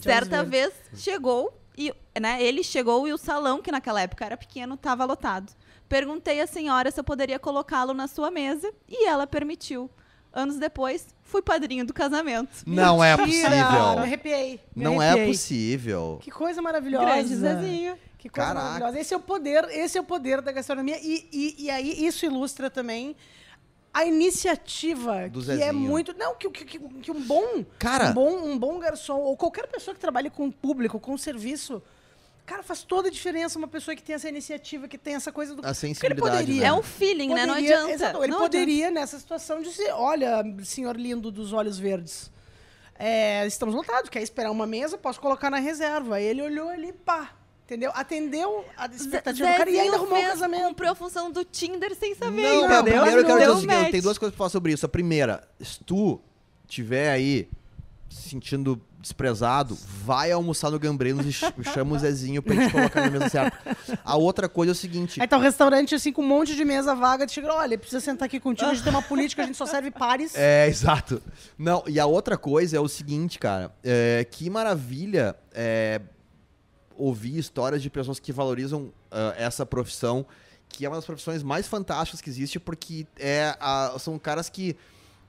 [0.00, 4.74] Certa vez chegou e, né, ele chegou e o salão, que naquela época era pequeno,
[4.74, 5.52] estava lotado.
[5.88, 9.90] Perguntei à senhora se eu poderia colocá-lo na sua mesa e ela permitiu.
[10.32, 12.62] Anos depois, fui padrinho do casamento.
[12.64, 13.80] Não é Mentira, Me possível.
[13.98, 14.60] arrepiei.
[14.76, 15.26] me Não é arrepiei.
[15.32, 16.18] possível.
[16.22, 17.04] Que coisa maravilhosa.
[17.06, 17.98] Grande Zezinho.
[18.16, 18.64] Que coisa Caraca.
[18.66, 19.00] maravilhosa.
[19.00, 20.98] Esse é o poder, esse é o poder da gastronomia.
[21.02, 23.16] E, e, e aí isso ilustra também
[23.92, 26.14] a iniciativa Do que é muito.
[26.16, 27.64] Não, que, que, que um bom.
[27.78, 31.14] Cara- Um bom, um bom garçom, ou qualquer pessoa que trabalhe com o público, com
[31.14, 31.82] o serviço.
[32.46, 35.54] Cara, faz toda a diferença uma pessoa que tem essa iniciativa, que tem essa coisa
[35.54, 35.60] do.
[35.60, 36.38] A Porque sensibilidade.
[36.38, 36.66] poderia- né?
[36.68, 37.46] É um feeling, né?
[37.46, 37.92] Não Poderia- adianta.
[37.94, 42.30] exato, ele Não poderia, nessa situação, dizer: olha, senhor lindo dos olhos verdes.
[43.02, 46.20] é, estamos lotados, quer esperar uma mesa, posso colocar na reserva.
[46.20, 47.30] Ele olhou ali, pá.
[47.70, 47.92] Entendeu?
[47.94, 50.64] Atendeu a expectativa do cara e ainda arrumou o fez- casamento.
[50.64, 52.42] Cumpriu a função do Tinder sem saber.
[52.42, 52.82] Não, entendeu?
[52.82, 54.84] primeiro eu quero dizer o seguinte, tem duas coisas pra falar sobre isso.
[54.84, 56.20] A primeira, se tu
[56.66, 57.48] tiver aí
[58.08, 63.02] se sentindo desprezado, vai almoçar no Gambrenos e ch- chama o Zezinho pra gente colocar
[63.02, 63.76] na mesa certa.
[64.04, 66.64] A outra coisa é o seguinte, Aí tá o restaurante, assim, com um monte de
[66.64, 67.24] mesa vaga.
[67.24, 69.64] Tu chega, olha, precisa sentar aqui contigo, a gente tem uma política, a gente só
[69.64, 70.32] serve pares.
[70.34, 71.22] É, exato.
[71.56, 73.72] Não, e a outra coisa é o seguinte, cara.
[73.84, 76.00] é, que maravilha é,
[77.00, 80.26] ouvir histórias de pessoas que valorizam ah, essa profissão,
[80.68, 84.76] que é uma das profissões mais fantásticas que existe, porque é a- são caras que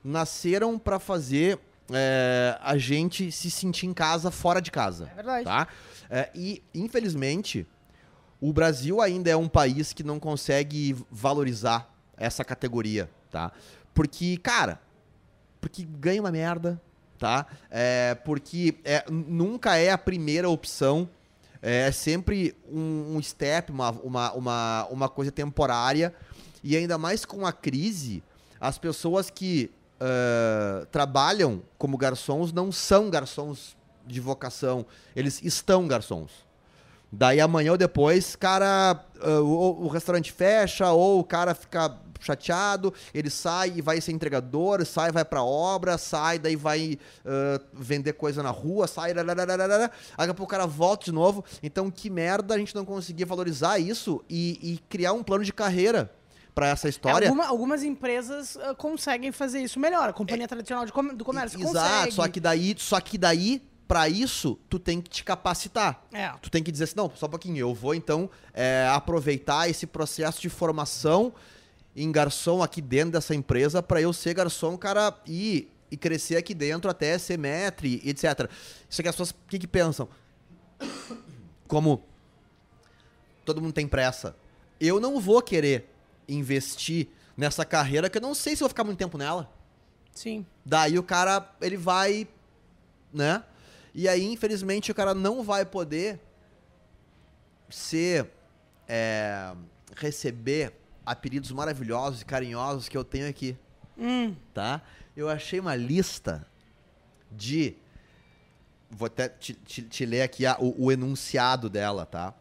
[0.03, 1.59] nasceram pra fazer
[1.93, 5.09] é, a gente se sentir em casa fora de casa.
[5.11, 5.43] É verdade.
[5.43, 5.67] Tá?
[6.09, 7.67] É, e, infelizmente,
[8.39, 13.51] o Brasil ainda é um país que não consegue valorizar essa categoria, tá?
[13.93, 14.79] Porque, cara,
[15.59, 16.81] porque ganha uma merda,
[17.19, 17.45] tá?
[17.69, 21.09] É, porque é, nunca é a primeira opção,
[21.61, 26.13] é sempre um, um step, uma, uma, uma, uma coisa temporária,
[26.63, 28.23] e ainda mais com a crise,
[28.59, 29.71] as pessoas que
[30.03, 34.83] ah, trabalham como garçons não são garçons de vocação,
[35.15, 36.31] eles estão garçons.
[37.11, 42.93] Daí amanhã ou depois, cara, ah, ou o restaurante fecha, ou o cara fica chateado,
[43.13, 47.59] ele sai e vai ser entregador, sai e vai pra obra, sai, daí vai ah,
[47.73, 51.43] vender coisa na rua, sai, daqui a pouco o cara volta de novo.
[51.61, 55.53] Então, que merda a gente não conseguir valorizar isso e, e criar um plano de
[55.53, 56.11] carreira
[56.53, 57.25] pra essa história.
[57.25, 60.09] É, Alguma- algumas empresas ah, conseguem fazer isso melhor.
[60.09, 62.11] A companhia tradicional de com- do comércio Exato, consegue.
[62.11, 66.03] só que daí, só que daí, pra isso, tu tem que te capacitar.
[66.13, 66.29] É.
[66.41, 69.85] Tu tem que dizer assim, não, só um pouquinho, eu vou então é, aproveitar esse
[69.87, 71.33] processo de formação
[71.95, 76.53] em garçom aqui dentro dessa empresa pra eu ser garçom, cara, e, e crescer aqui
[76.53, 78.49] dentro até ser maître, etc.
[78.89, 80.07] Isso aqui as pessoas, o que que pensam?
[81.67, 82.03] Como
[83.45, 84.35] todo mundo tem pressa.
[84.79, 85.89] Eu não vou querer
[86.27, 89.51] investir nessa carreira que eu não sei se vou ficar muito tempo nela.
[90.13, 90.45] Sim.
[90.65, 92.27] Daí o cara, ele vai,
[93.13, 93.43] né?
[93.93, 96.19] E aí, infelizmente, o cara não vai poder
[97.69, 98.29] ser,
[98.87, 99.53] é,
[99.95, 100.73] receber
[101.05, 103.55] apelidos maravilhosos e carinhosos que eu tenho aqui,
[103.97, 104.35] Hum.
[104.53, 104.81] tá?
[105.15, 106.45] Eu achei uma lista
[107.31, 107.75] de,
[108.89, 112.33] vou até te, te- te ler aqui a- o, o enunciado dela, tá?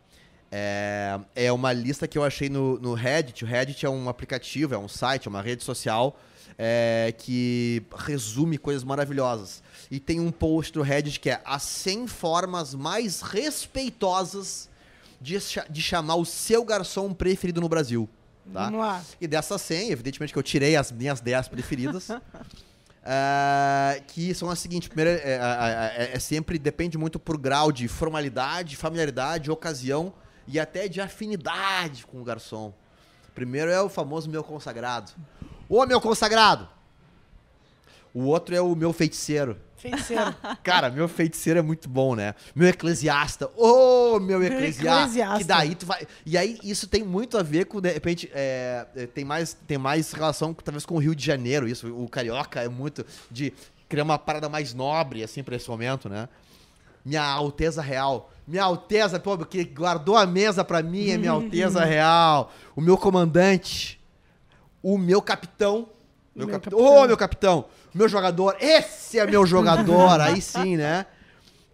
[0.53, 3.45] É, é uma lista que eu achei no, no Reddit.
[3.45, 6.19] O Reddit é um aplicativo, é um site, é uma rede social
[6.59, 9.63] é, que resume coisas maravilhosas.
[9.91, 14.69] E tem um post do Reddit que é as 100 formas mais respeitosas
[15.21, 15.37] de,
[15.69, 18.09] de chamar o seu garçom preferido no Brasil.
[18.53, 18.65] Tá?
[18.65, 19.03] Vamos lá.
[19.21, 22.09] E dessas 100, evidentemente que eu tirei as minhas 10 preferidas.
[23.05, 24.89] é, que são as seguintes.
[24.89, 30.13] Primeiro, é, é- é- é sempre, depende muito por grau de formalidade, familiaridade, ocasião
[30.47, 32.73] e até de afinidade com o garçom.
[33.35, 35.13] Primeiro é o famoso meu consagrado.
[35.69, 36.69] Ô, meu consagrado!
[38.13, 39.57] O outro é o meu feiticeiro.
[39.81, 40.35] Feiticeiro.
[40.63, 42.35] Cara, meu feiticeiro é muito bom, né?
[42.55, 43.51] Meu eclesiasta.
[43.57, 45.03] Ô, meu eclesiasta.
[45.03, 45.39] eclesiasta.
[45.39, 46.07] Que daí tu vai.
[46.27, 49.79] E aí, isso tem muito a ver com, de repente, é, é, tem, mais, tem
[49.79, 51.89] mais relação, talvez, com o Rio de Janeiro, isso.
[51.95, 53.53] O carioca é muito de.
[53.89, 56.29] criar uma parada mais nobre, assim, pra esse momento, né?
[57.05, 58.31] Minha Alteza Real.
[58.47, 62.53] Minha Alteza, pô, que guardou a mesa pra mim é Minha Alteza Real.
[62.77, 63.99] O meu comandante.
[64.83, 65.89] O meu capitão.
[66.35, 66.79] Meu, Meu capitão.
[66.79, 67.03] capitão.
[67.03, 67.65] Ô, meu capitão.
[67.95, 68.57] Meu jogador.
[68.61, 70.21] Esse é meu jogador.
[70.21, 71.07] Aí sim, né?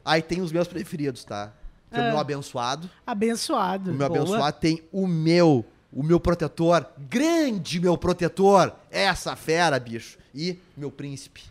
[0.05, 1.53] Aí tem os meus preferidos, tá?
[1.91, 2.09] Tem É.
[2.09, 2.89] o meu abençoado.
[3.07, 3.91] Abençoado.
[3.91, 4.21] O meu Boa.
[4.21, 10.19] abençoado tem o meu, o meu protetor, grande meu protetor, essa fera, bicho.
[10.35, 11.43] E meu príncipe.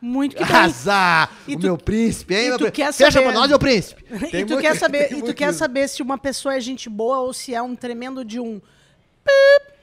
[0.00, 0.42] Muito que.
[0.42, 1.32] Arrasar!
[1.46, 2.46] E o tu- meu príncipe, hein?
[2.46, 4.04] e meu quer Fecha saber- pra nós, meu príncipe.
[4.28, 6.88] E Tem tu, muito- quer saber, e tu quer saber se uma pessoa é gente
[6.88, 8.60] boa ou se é um tremendo de um.
[9.24, 9.77] pip.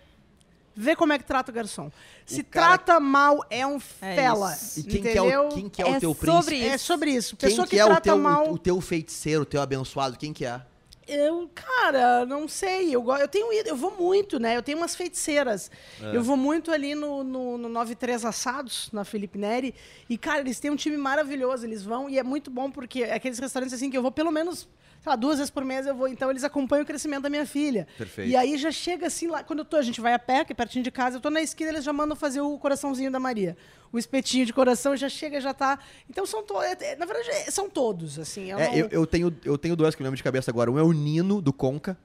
[0.75, 1.89] Vê como é que trata o garçom.
[2.25, 4.53] Se cara- trata mal, é um É fela.
[4.53, 4.79] isso.
[4.81, 5.45] E quem que, é entendeu?
[5.47, 6.67] o, quem que é, o É teu sobre príncipe?
[6.67, 7.37] É sobre isso.
[7.37, 8.49] Quem Pessoa que, que, é o teu, mal.
[8.49, 10.17] o, o teu feiticeiro, o teu abençoado?
[10.17, 10.61] Quem que é?
[11.07, 12.93] Eu, cara, não sei.
[12.93, 14.57] Eu, eu tenho ido, eu vou muito, né?
[14.57, 15.69] Eu tenho umas feiticeiras.
[16.01, 16.17] É.
[16.17, 19.75] Eu vou muito ali no, no, no 93 Assados, na Felipe Neri.
[20.09, 21.63] E, cara, eles têm um time maravilhoso.
[21.65, 24.31] Eles vão, e é muito bom porque é aqueles restaurantes assim que eu vou pelo
[24.31, 24.67] menos,
[25.11, 26.07] lá, duas vezes por mês eu vou.
[26.07, 27.87] Então eles acompanham o crescimento da minha filha.
[27.97, 28.29] Perfeito.
[28.29, 30.51] E aí já chega assim lá, quando eu tô, a gente vai a pé, que
[30.53, 33.19] é pertinho de casa, eu tô na esquina, eles já mandam fazer o coraçãozinho da
[33.19, 33.55] Maria.
[33.91, 35.79] O espetinho de coração já chega, já tá.
[36.09, 36.63] Então são todos.
[36.97, 38.51] Na verdade, é- são todos, assim.
[38.51, 40.69] Eu É, não- eu, eu tenho, eu tenho dois que eu lembro de cabeça agora.
[40.71, 41.97] Um é o Nino, do Conca.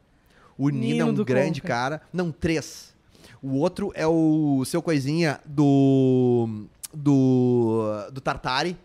[0.56, 1.72] O Nino, Nino é um grande Conca.
[1.74, 2.02] cara.
[2.12, 2.94] Não, três.
[3.42, 6.66] O outro é o seu coisinha do.
[6.92, 8.10] Do.
[8.12, 8.76] Do Tartari.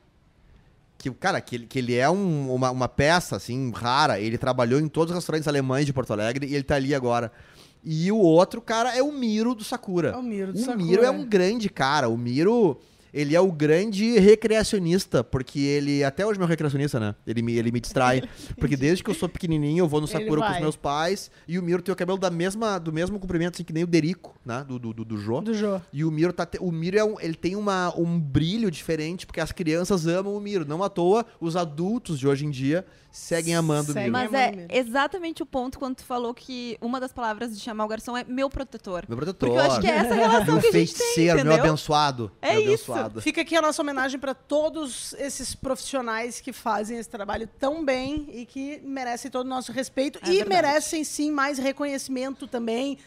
[1.06, 4.20] Que, cara, que ele, que ele é um- uma, uma peça, assim, rara.
[4.20, 7.32] Ele trabalhou em todos os restaurantes alemães de Porto Alegre e ele tá ali agora.
[7.84, 10.10] E o outro, cara, é o Miro do Sakura.
[10.10, 10.84] É o Miro do o Sakura.
[10.84, 12.10] Miro é um grande cara.
[12.10, 12.80] O Miro,
[13.16, 17.16] ele é o grande recreacionista, porque ele, até hoje é meu recreacionista, né?
[17.26, 18.22] Ele me, ele me distrai.
[18.60, 21.32] porque desde que eu sou pequenininho, eu vou no Sakura com os meus pais.
[21.48, 23.88] E o Miro tem o cabelo da mesma, do mesmo comprimento, assim, que nem o
[23.88, 24.66] Derico, né?
[24.68, 25.40] Do, do, do, do Jô.
[25.40, 25.80] Do Jô.
[25.94, 29.26] E o Miro, tá te- o Miro é um, ele tem uma, um brilho diferente,
[29.26, 30.66] porque as crianças amam o Miro.
[30.68, 34.12] Não à toa, os adultos de hoje em dia seguem amando Miro.
[34.12, 34.68] Mas é mesmo.
[34.72, 38.24] exatamente o ponto quando tu falou que uma das palavras de chamar o garçom é
[38.24, 39.06] meu protetor.
[39.08, 39.50] Meu protetor.
[39.50, 41.66] Porque eu acho que é essa relação meu que a gente tem, feiticeiro, meu entendeu?
[41.66, 42.32] abençoado.
[42.42, 42.92] É meu isso.
[42.92, 43.22] abençoado.
[43.22, 48.28] Fica aqui a nossa homenagem para todos esses profissionais que fazem esse trabalho tão bem
[48.34, 50.50] e que merecem todo o nosso respeito É e verdade.
[50.50, 52.98] merecem sim mais reconhecimento também.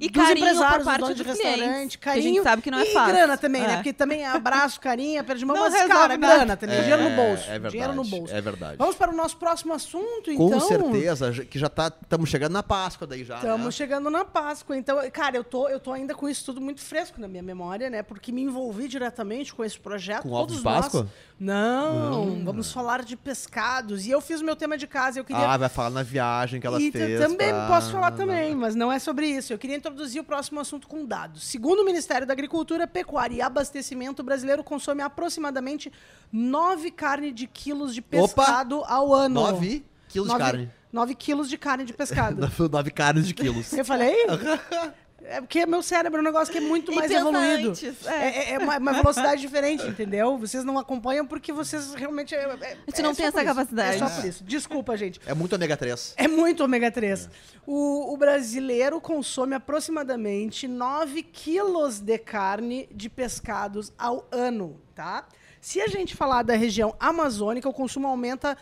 [0.00, 2.70] E dos carinho por empresários, dos parte de restaurante, que a gente carinho sabe que
[2.70, 3.14] não é e fácil.
[3.14, 3.72] grana também, né?
[3.72, 3.76] É.
[3.76, 6.36] Porque também é abraço, carinho, aperto de mão, Não mas cara, nada.
[6.36, 7.70] grana também, dinheiro no bolso, É verdade.
[7.72, 8.34] dinheiro no bolso.
[8.34, 8.76] É verdade.
[8.78, 10.60] Vamos para o nosso próximo assunto, Com então.
[10.60, 11.92] certeza, já- que já tá.
[12.02, 13.36] Estamos chegando na Páscoa daí já.
[13.36, 13.70] Estamos né?
[13.70, 14.76] chegando na Páscoa.
[14.76, 17.88] Então, cara, eu tô, eu tô ainda com isso tudo muito fresco na minha memória,
[17.88, 18.02] né?
[18.02, 20.22] Porque me envolvi diretamente com esse projeto.
[20.22, 21.08] Com ovos de nós- Páscoa?
[21.38, 24.06] Não, vamos falar de pescados.
[24.06, 25.18] E eu fiz o meu tema de casa.
[25.20, 25.42] Eu queria.
[25.48, 27.20] Ah, vai falar na viagem que ela e fez.
[27.20, 29.52] também pra- posso falar também, mas não é sobre isso.
[29.52, 31.42] Eu queria introduzir o próximo assunto com dados.
[31.42, 35.92] Segundo o Ministério da Agricultura, Pecuária e Abastecimento, o brasileiro consome aproximadamente
[36.32, 38.44] 9 carne de quilos de Opa!
[38.44, 39.40] pescado ao ano.
[39.40, 40.70] 9 quilos de carne.
[40.92, 42.48] 9 quilos de carne de pescado.
[42.70, 43.72] 9 carnes de quilos.
[43.72, 44.14] Eu falei?
[45.24, 47.70] É porque meu cérebro é um negócio que é muito E mais evoluído.
[47.70, 48.38] antes, É, é.
[48.50, 50.36] é- é uma, uma velocidade diferente, entendeu?
[50.36, 52.34] Vocês não acompanham porque vocês realmente.
[52.34, 53.46] É, é- A gente é não tem essa isso.
[53.46, 53.96] capacidade.
[53.96, 54.44] É só por isso.
[54.44, 55.20] Desculpa, gente.
[55.26, 56.14] É muito ômega 3.
[56.16, 57.28] É muito ômega 3.
[57.66, 65.26] O, o brasileiro consome aproximadamente 9 quilos de carne de pescados ao ano, tá?
[65.60, 68.58] Se a gente falar da região amazônica, o consumo aumenta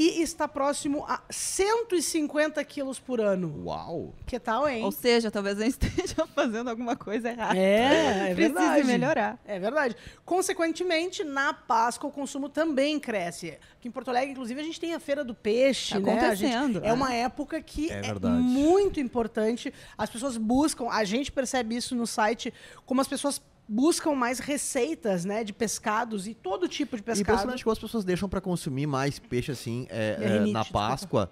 [0.00, 3.62] e está próximo a 150 quilos por ano.
[3.64, 4.14] Uau!
[4.26, 4.84] Que tal, hein?
[4.84, 7.58] Ou seja, talvez eu esteja fazendo alguma coisa errada.
[7.58, 8.84] É, é Precisa verdade.
[8.86, 9.38] melhorar.
[9.44, 9.96] É verdade.
[10.24, 13.58] Consequentemente, na Páscoa o consumo também cresce.
[13.78, 16.12] Aqui em Porto Alegre, inclusive, a gente tem a Feira do Peixe, Tá né?
[16.20, 19.72] A gente- acontecendo, é uma época que É é, muito importante.
[19.96, 22.52] As pessoas buscam, a gente percebe isso no site,
[22.86, 27.26] como as pessoas buscam mais receitas, né, de pescados e todo tipo de E pescado.
[27.26, 31.30] principalmente quando as pessoas deixam pra consumir mais peixe assim é, é, na desculpa.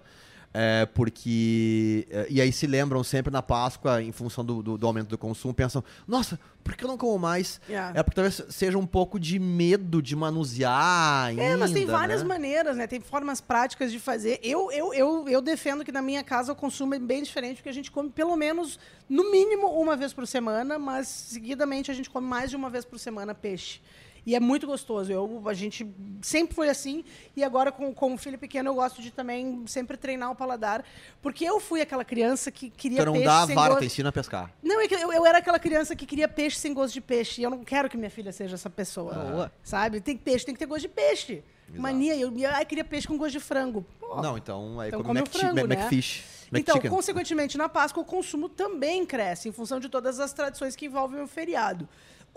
[0.53, 2.07] É, porque.
[2.09, 5.17] é, e aí se lembram sempre na Páscoa, em função do, do- do aumento do
[5.17, 7.61] consumo, pensam, nossa, por que eu não como mais?
[7.69, 7.99] Yeah.
[7.99, 11.25] É porque talvez seja um pouco de medo de manusear.
[11.27, 12.27] Ainda, É, mas tem várias né?
[12.27, 12.87] maneiras, né?
[12.87, 14.39] Tem formas práticas de fazer.
[14.41, 17.69] Eu, eu, eu, eu defendo que na minha casa o consumo é bem diferente, porque
[17.69, 22.09] a gente come pelo menos, no mínimo, uma vez por semana, mas seguidamente a gente
[22.09, 23.79] come mais de uma vez por semana peixe.
[24.27, 25.09] E é muito gostoso.
[25.09, 25.87] Eu, a gente
[26.21, 27.05] sempre foi assim.
[27.33, 30.83] E agora, com, com o filho pequeno, eu gosto de também sempre treinar o paladar.
[31.21, 33.79] Porque eu fui aquela criança que queria Tu não peixe dá a vara, gosto.
[33.79, 34.51] tu ensina a pescar.
[34.61, 37.39] Não, é que eu, eu era aquela criança que queria peixe sem gosto de peixe.
[37.39, 39.13] E eu não quero que minha filha seja essa pessoa.
[39.13, 39.51] Boa.
[39.63, 40.01] Sabe?
[40.01, 41.41] Tem peixe, tem que ter gosto de peixe.
[41.69, 41.81] Exato.
[41.81, 43.85] Mania, eu, eu queria peixe com gosto de frango.
[43.97, 44.21] Pô.
[44.21, 45.75] Não, então aí Então come come Mac, frango, Mac- né?
[45.83, 46.23] Macfish.
[46.51, 46.89] Então, McChicken.
[46.91, 51.21] consequentemente, na Páscoa, o consumo também cresce, em função de todas as tradições que envolvem
[51.21, 51.87] o feriado.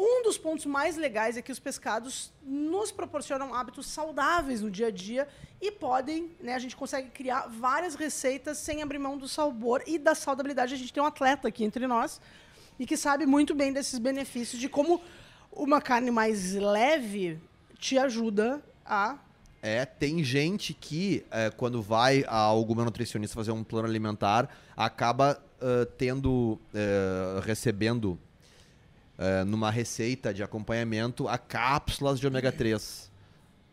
[0.02, 4.86] Um dos pontos mais legais é que os pescados nos proporcionam hábitos saudáveis no dia
[4.86, 5.28] a dia
[5.60, 9.98] e podem, né, a gente consegue criar várias receitas sem abrir mão do sabor e
[9.98, 10.72] da saudabilidade.
[10.72, 12.18] A gente tem um atleta aqui entre nós
[12.78, 15.02] e que sabe muito bem desses benefícios de como
[15.52, 17.38] uma carne mais leve
[17.78, 19.18] te ajuda a
[19.60, 25.38] É, tem gente que, é, quando vai a alguma nutricionista fazer um plano alimentar, acaba
[25.60, 28.18] ah, tendo, eh, recebendo
[29.20, 33.10] eh, numa receita de acompanhamento a cápsulas de ômega 3.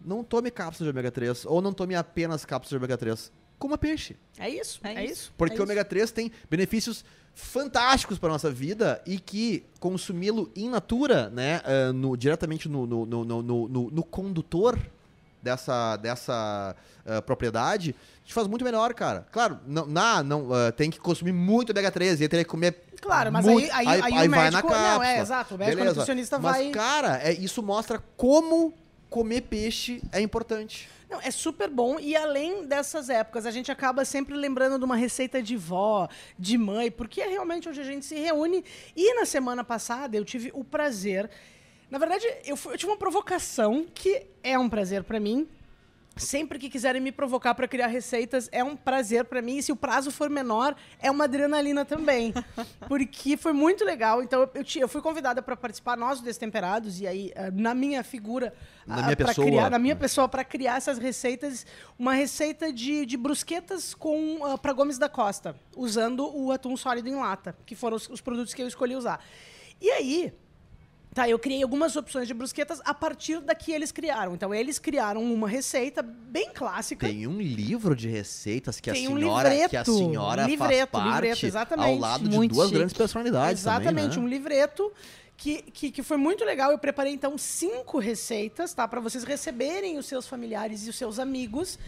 [0.06, 3.32] Não tome cápsulas de ômega 3, ou não tome apenas cápsulas de ômega 3.
[3.58, 4.16] Coma peixe.
[4.38, 5.14] É isso, É é, isso.
[5.14, 5.34] isso.
[5.38, 10.70] Porque é o ômega 3 tem benefícios fantásticos para nossa vida e que consumi-lo in
[10.70, 14.78] natura, né, ah, no- diretamente no, no, no, no, no- no- no condutor
[15.42, 17.96] dessa, dessa ah, propriedade,
[18.28, 19.26] te faz muito melhor, cara.
[19.32, 22.84] Claro, não, na, não, ah, tem que consumir muito ômega 3 e teria que comer
[23.02, 24.52] Claro, mas muito- aí, aí, aí, o vai médico.
[24.52, 24.94] na cápsula.
[24.96, 25.56] Não, é, exato.
[25.56, 25.96] O médico Beleza.
[25.96, 26.72] nutricionista Mas, vai.
[26.72, 28.74] cara, é, isso mostra como
[29.10, 30.90] comer peixe é importante.
[31.10, 31.98] Não, é super bom.
[32.02, 36.58] E além dessas épocas, a gente acaba sempre lembrando de uma receita de vó, de
[36.58, 38.62] mãe, porque é realmente onde a gente se reúne.
[38.94, 41.30] E na semana passada eu tive o prazer.
[41.90, 45.48] Na verdade, eu, fui- eu tive uma provocação que é um prazer para mim.
[46.18, 49.58] Sempre que quiserem me provocar para criar receitas, é um prazer para mim.
[49.58, 52.34] E se o prazo for menor, é uma adrenalina também.
[52.88, 54.22] Porque foi muito legal.
[54.22, 58.04] Então, eu, eu, fui convidada para participar, nós, do Destemperados, e aí, ah, na minha
[58.04, 58.54] figura,
[58.86, 59.48] Na ah, minha pra pessoa.
[59.48, 61.66] criar, na minha pessoa, para criar essas receitas,
[61.98, 67.16] uma receita de, de brusquetas com para Gomes da Costa, usando o atum sólido em
[67.16, 69.24] lata, que foram os, os produtos que eu escolhi usar.
[69.80, 70.34] E aí,
[71.18, 74.36] Tá, eu criei algumas opções de brusquetas a partir da que eles criaram.
[74.36, 77.08] Então, eles criaram uma receita bem clássica.
[77.08, 80.92] Tem um livro de receitas que Tem a um senhora, livreto, que a senhora livreto,
[80.92, 81.90] faz parte livreto, exatamente.
[81.90, 82.78] ao lado de Muito duas chique.
[82.78, 84.30] grandes personalidades Exatamente, também, um né?
[84.30, 84.94] livreto
[85.36, 86.70] que, que, que foi muito legal.
[86.70, 88.88] Eu preparei, então, cinco receitas, tá?
[88.88, 91.80] Para vocês receberem os seus familiares e os seus amigos.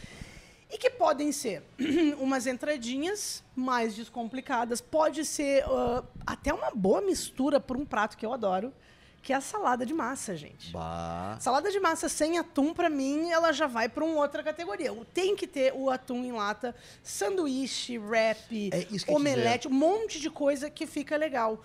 [0.72, 1.62] E que podem ser
[2.20, 4.82] umas entradinhas mais descomplicadas.
[4.82, 8.74] Pode ser ah, até uma boa mistura por um prato que eu adoro,
[9.22, 10.72] que é a salada de massa, gente.
[10.72, 11.38] Bah.
[11.40, 14.96] Salada de massa sem atum, pra mim, ela já vai pra uma outra categoria.
[15.14, 20.70] Tem que ter o atum em lata, sanduíche, wrap, É omelete, um monte de coisa
[20.70, 21.62] que fica legal.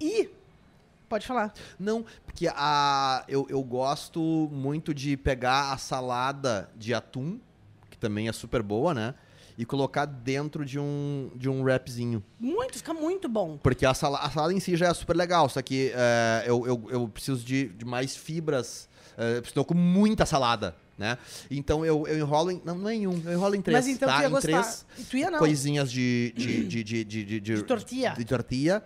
[0.00, 0.30] E.
[1.08, 1.52] Pode falar.
[1.78, 7.38] Não, porque a, eu, eu gosto muito de pegar a salada de atum,
[7.90, 9.14] que também é super boa, né?
[9.56, 12.22] E colocar dentro de um, de um wrapzinho.
[12.40, 13.58] Muito, fica muito bom.
[13.62, 16.66] Porque a, sala, a salada em si já é super legal, só que é, eu,
[16.66, 18.88] eu, eu preciso de, de mais fibras.
[19.16, 21.18] É, eu estou com muita salada, né?
[21.50, 22.62] Então eu, eu enrolo em.
[22.64, 23.84] Não, não é em um, eu enrolo em três.
[23.84, 24.16] Mas então tá?
[24.16, 24.48] tu ia em gostar.
[24.48, 25.38] três tu ia não.
[25.38, 28.14] coisinhas de, de, de, de, de, de, De tortilha.
[28.16, 28.82] de tortilha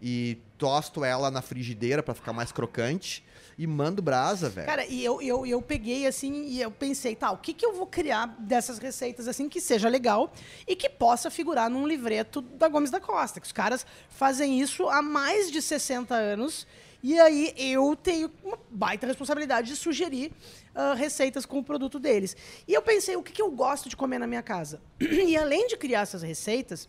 [0.00, 3.22] e tosto ela na frigideira pra ficar mais crocante
[3.58, 4.66] e mando brasa, velho.
[4.66, 7.72] Cara, e eu, eu, eu peguei assim e eu pensei, tá, o que, que eu
[7.72, 10.30] vou criar dessas receitas assim que seja legal
[10.66, 14.88] e que possa figurar num livreto da Gomes da Costa, que os caras fazem isso
[14.88, 16.66] há mais de 60 anos.
[17.02, 20.32] E aí eu tenho uma baita responsabilidade de sugerir
[20.74, 22.36] ah, receitas com o produto deles.
[22.66, 24.80] E eu pensei, o que, que eu gosto de comer na minha casa?
[25.00, 26.88] E além de criar essas receitas,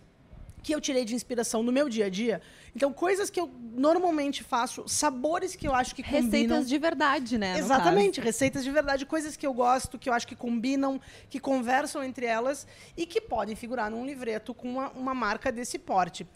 [0.68, 2.42] que eu tirei de inspiração no meu dia a dia.
[2.78, 6.26] Então, coisas que eu normalmente faço, sabores que eu acho que combinam.
[6.30, 7.58] Receitas de verdade, né?
[7.58, 12.04] Exatamente, receitas de verdade, coisas que eu gosto, que eu acho que combinam, que conversam
[12.04, 16.28] entre elas e que podem figurar num livreto com uma, uma marca desse porte.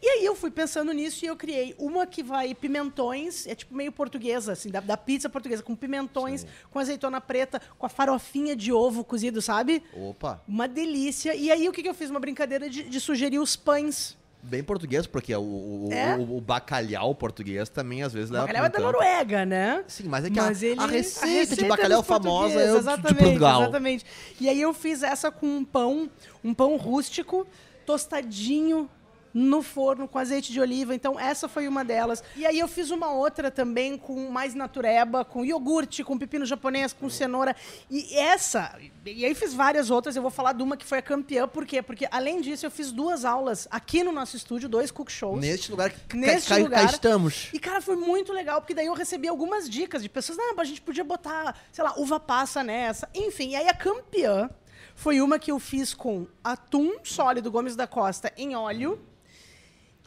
[0.00, 3.74] E aí eu fui pensando nisso e eu criei uma que vai pimentões, é tipo
[3.74, 8.56] meio portuguesa, assim, da, da pizza portuguesa, com pimentões, com azeitona preta, com a farofinha
[8.56, 9.82] de ovo cozido, sabe?
[9.94, 11.34] Opa, Uma delícia.
[11.34, 12.08] E aí o que, que eu fiz?
[12.08, 14.18] Uma brincadeira de, de sugerir os pães.
[14.42, 16.16] Bem português, porque o, o, o- É?
[16.16, 18.78] o, o bacalhau português também às vezes O leva bacalhau é da.
[18.80, 19.84] Noruega, né?
[19.86, 22.74] Sim, mas é que Mas a, ele- a receita de bacalhau dos famosa é o
[22.74, 23.62] de- exatamente, Portugal.
[23.62, 24.04] Exatamente.
[24.40, 26.08] E aí eu fiz essa com um pão,
[26.42, 27.46] um pão rústico,
[27.84, 28.88] tostadinho
[29.32, 30.94] no forno com azeite de oliva.
[30.94, 32.22] Então essa foi uma delas.
[32.36, 36.92] E aí eu fiz uma outra também com mais natureba, com iogurte, com pepino japonês,
[36.92, 37.54] com cenoura.
[37.90, 40.16] E essa, e aí fiz várias outras.
[40.16, 41.80] Eu vou falar de uma que foi a campeã, por quê?
[41.82, 45.40] Porque além disso eu fiz duas aulas aqui no nosso estúdio, dois cook shows.
[45.40, 46.84] Neste lugar que Neste ca- cá lugar.
[46.86, 47.48] estamos.
[47.52, 50.64] E, cara, foi muito legal, porque daí eu recebi algumas dicas de pessoas, ah, a
[50.64, 53.08] gente podia botar, sei lá, uva passa nessa.
[53.14, 54.50] Enfim, e aí a campeã
[54.94, 59.00] foi uma que eu fiz com atum sólido Gomes da Costa em óleo.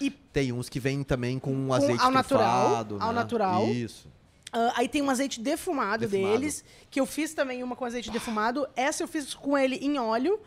[0.04, 3.14] E Tem uns que vêm também com um azeite ao natural, trufado, ao né?
[3.14, 3.68] natural.
[3.70, 4.08] Isso.
[4.52, 6.40] ah, aí tem um azeite defumado, Defumado.
[6.40, 8.68] deles, que eu fiz também uma com azeite defumado.
[8.76, 10.40] Essa eu fiz com ele em óleo.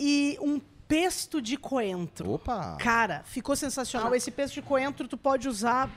[0.00, 2.32] E um pesto de coentro.
[2.32, 2.76] Opa!
[2.80, 4.14] Cara, ficou sensacional.
[4.14, 5.88] Esse pesto de coentro tu pode usar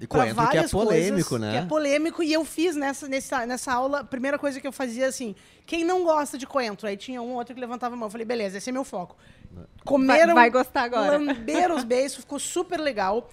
[0.00, 1.52] E coentro que é várias polêmico, coisas, né?
[1.52, 2.22] Que é polêmico.
[2.22, 5.34] E eu fiz nessa, nessa, nessa aula, a primeira coisa que eu fazia assim,
[5.66, 6.86] quem não gosta de coentro?
[6.86, 8.06] Aí tinha um ou outro que levantava a mão.
[8.06, 9.16] Eu falei, beleza, esse é meu foco.
[9.60, 11.16] Vai, Comeram, vai gostar agora.
[11.18, 13.28] lamberam os beijos, ficou super legal.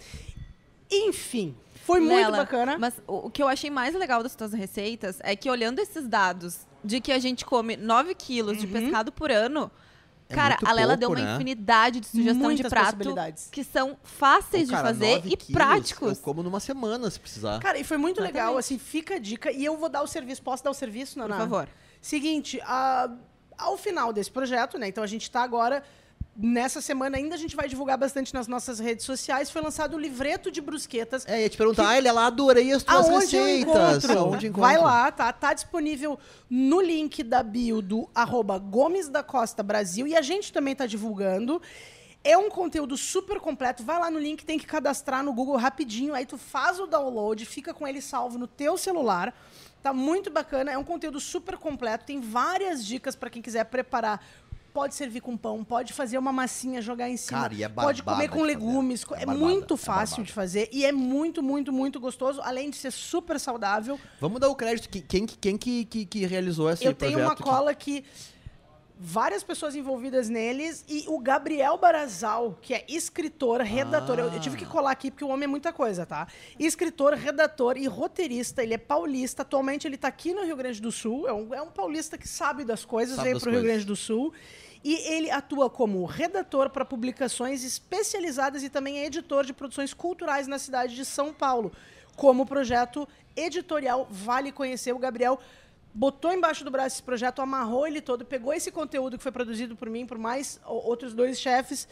[0.90, 1.56] Enfim,
[1.86, 2.78] foi muito bacana.
[2.78, 6.08] Mas o, o que eu achei mais legal das tuas receitas é que olhando esses
[6.08, 9.70] dados de que a gente come 9 quilos de pescado por ano,
[10.30, 11.36] É cara, a Lela deu pouco, uma né?
[11.36, 13.50] infinidade de sugestão Muitas de prato possibilidades.
[13.52, 16.18] que são fáceis Ô, cara, de fazer e quilos, práticos.
[16.20, 17.60] Eu como numa semana, se precisar.
[17.60, 18.60] Cara, e foi muito legal, Exatamente.
[18.60, 19.52] assim, fica a dica.
[19.52, 20.42] E eu vou dar o serviço.
[20.42, 21.38] Posso dar o serviço, Por Naná?
[21.40, 21.68] favor.
[22.02, 23.10] Seguinte, a-
[23.58, 24.88] ao final desse projeto, né?
[24.88, 25.84] Então a gente está agora.
[26.40, 29.50] Nessa semana ainda a gente vai divulgar bastante nas nossas redes sociais.
[29.50, 31.26] Foi lançado o livreto de brusquetas.
[31.28, 34.04] É, ia te perguntar, ah, ele é lá, adorei as tuas Aonde eu receitas.
[34.04, 34.20] encontro?
[34.20, 34.62] Aonde encontro?
[34.62, 35.34] Vai lá, tá?
[35.34, 40.06] Tá disponível no link da bio do arroba Gomes da Costa Brasil.
[40.06, 41.60] E a gente também tá divulgando.
[42.24, 43.82] É um conteúdo super completo.
[43.84, 46.14] Vai lá no link, tem que cadastrar no Google rapidinho.
[46.14, 49.34] Aí tu faz o download, fica com ele salvo no teu celular.
[49.82, 50.72] Tá muito bacana.
[50.72, 52.06] É um conteúdo super completo.
[52.06, 54.24] Tem várias dicas para quem quiser preparar.
[54.78, 57.42] Pode servir com pão, pode fazer uma massinha, jogar em cima.
[57.42, 59.02] Cara, e é pode comer com legumes.
[59.10, 60.24] É É, barbada, muito é fácil barbada.
[60.28, 64.00] de fazer e é muito, muito, muito gostoso, além de ser super saudável.
[64.22, 64.88] Vamos dar o crédito.
[64.88, 67.16] que- Quem, que- quem que, que, que realizou esse eu projeto?
[67.16, 68.06] tenho uma cola que
[69.00, 74.18] várias pessoas envolvidas neles e o Gabriel Barazal, que é escritor, redator.
[74.20, 74.68] Eu, eu tive que Ah.
[74.68, 76.28] colar aqui porque o homem é muita coisa, tá?
[76.60, 78.64] Escritor, redator e roteirista.
[78.64, 79.42] Ele é paulista.
[79.44, 81.28] Atualmente ele tá aqui no Rio Grande do Sul.
[81.28, 83.62] É um, é um paulista que sabe das coisas, Sabe veio das pro Rio.
[83.64, 84.34] Grande do Sul.
[84.90, 90.48] E ele atua como redator para publicações especializadas e também é editor de produções culturais
[90.48, 91.74] na cidade de São Paulo.
[92.16, 95.40] Como projeto editorial, vale conhecer o Gabriel.
[95.94, 99.76] Botou embaixo do braço esse projeto, amarrou ele todo, pegou esse conteúdo que foi produzido
[99.76, 101.86] por mim, por mais o- outros dois chefes,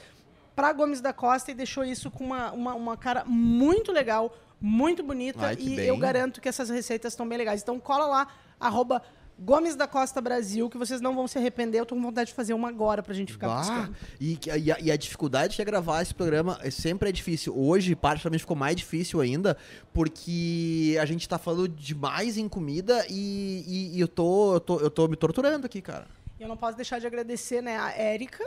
[0.55, 5.03] para Gomes da Costa e deixou isso com uma, uma, uma cara muito legal, muito
[5.03, 5.47] bonita.
[5.47, 5.85] Ai, e bem.
[5.85, 7.61] eu garanto que essas receitas estão bem legais.
[7.61, 8.27] Então cola lá,
[8.57, 9.01] arroba
[9.37, 11.79] Gomes da Costa Brasil, que vocês não vão se arrepender.
[11.79, 14.79] Eu tô com vontade de fazer uma agora pra gente ficar Bah, e, e a,
[14.79, 17.53] e a dificuldade que é gravar esse programa é, sempre é difícil.
[17.57, 19.57] Hoje, particularmente, ficou mais difícil ainda,
[19.93, 24.89] porque a gente tá falando demais em comida e, e- eu, tô, eu, tô, eu
[24.89, 26.07] tô me torturando aqui, cara.
[26.39, 28.43] Eu não posso deixar de agradecer né, a Érica,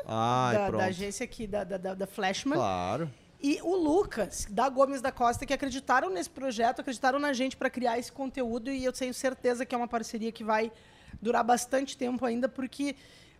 [0.54, 2.54] da, da agência aqui, da, da- da Flashman.
[2.56, 3.10] Claro.
[3.40, 7.70] E o Lucas, da Gomes da Costa, que acreditaram nesse projeto, acreditaram na gente para
[7.70, 10.72] criar esse conteúdo e eu tenho certeza que é uma parceria que vai
[11.22, 12.96] durar bastante tempo ainda, porque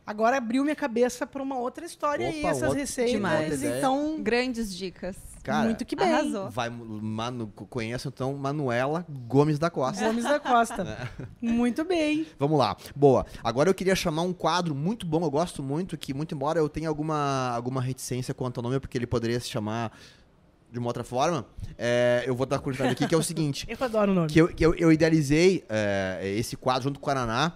[0.07, 3.13] agora abriu minha cabeça para uma outra história e Opa, essas outra- receitas.
[3.13, 3.63] Demais.
[3.63, 5.17] Então, Grandes dicas.
[5.43, 6.13] Cara, muito que bem.
[6.13, 6.51] Arrasou.
[6.51, 10.05] Vai, Manu, conheço então Manuela Gomes da Costa.
[10.05, 11.11] Gomes da Costa.
[11.41, 12.27] Muito bem.
[12.39, 12.77] Vamos lá.
[12.95, 13.25] Boa.
[13.43, 16.69] Agora eu queria chamar um quadro muito bom, eu gosto muito, que muito embora eu
[16.69, 19.93] tenha alguma, alguma reticência quanto ao nome, porque ele poderia se chamar
[20.71, 21.47] de uma outra forma,
[21.79, 23.67] é, eu vou dar continuidade aqui, que é o seguinte.
[23.71, 24.29] Eu adoro o nome.
[24.29, 27.53] que eu, que eu, eu idealizei é, esse quadro junto com o Araná,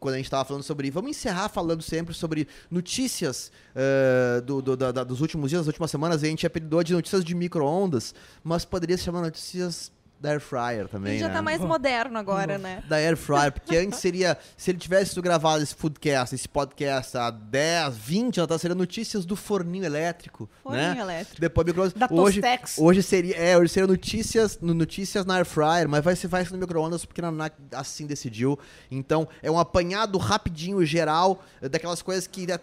[0.00, 0.90] quando a gente estava falando sobre.
[0.90, 5.90] Vamos encerrar falando sempre sobre notícias é, do, do- da- dos últimos dias, das últimas
[5.90, 6.22] semanas.
[6.22, 10.86] A gente apelidou de notícias de micro-ondas, mas poderia se chamar notícias da Air Fryer
[10.86, 11.12] também.
[11.12, 11.34] Ele já né?
[11.34, 12.84] tá mais moderno agora, né?
[12.86, 17.30] da Air Fryer, porque antes seria, se ele tivesse gravado esse podcast, esse podcast há
[17.30, 21.00] 10, 20 anos, seria notícias do forninho elétrico, Forninho né?
[21.00, 21.40] elétrico.
[21.40, 22.76] Depois micro Da hoje, Tostex.
[22.78, 26.44] hoje seria, é, hoje seria notícias, no- notícias na Air Fryer, mas vai ser vai
[26.44, 28.58] ser no micro-ondas porque a Naná assim decidiu.
[28.90, 32.60] Então, é um apanhado rapidinho geral daquelas coisas que é,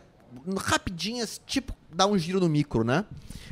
[0.57, 3.05] rapidinhas, tipo, dá um giro no micro, né?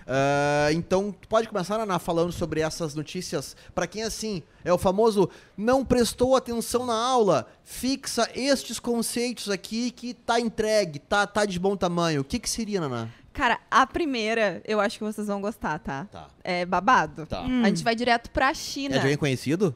[0.08, 3.56] Ah, então, tu pode começar, Naná, falando sobre essas notícias.
[3.74, 9.92] Pra quem, assim, é o famoso não prestou atenção na aula, fixa estes conceitos aqui
[9.92, 12.22] que tá entregue, tá, tá de bom tamanho.
[12.22, 13.08] O que que seria, Naná?
[13.34, 16.06] Cara, a primeira, eu acho que vocês vão gostar, tá?
[16.06, 16.28] Tá.
[16.42, 17.26] É babado.
[17.26, 17.42] Tá.
[17.42, 18.96] A gente vai direto pra China.
[18.96, 19.76] É de alguém conhecido?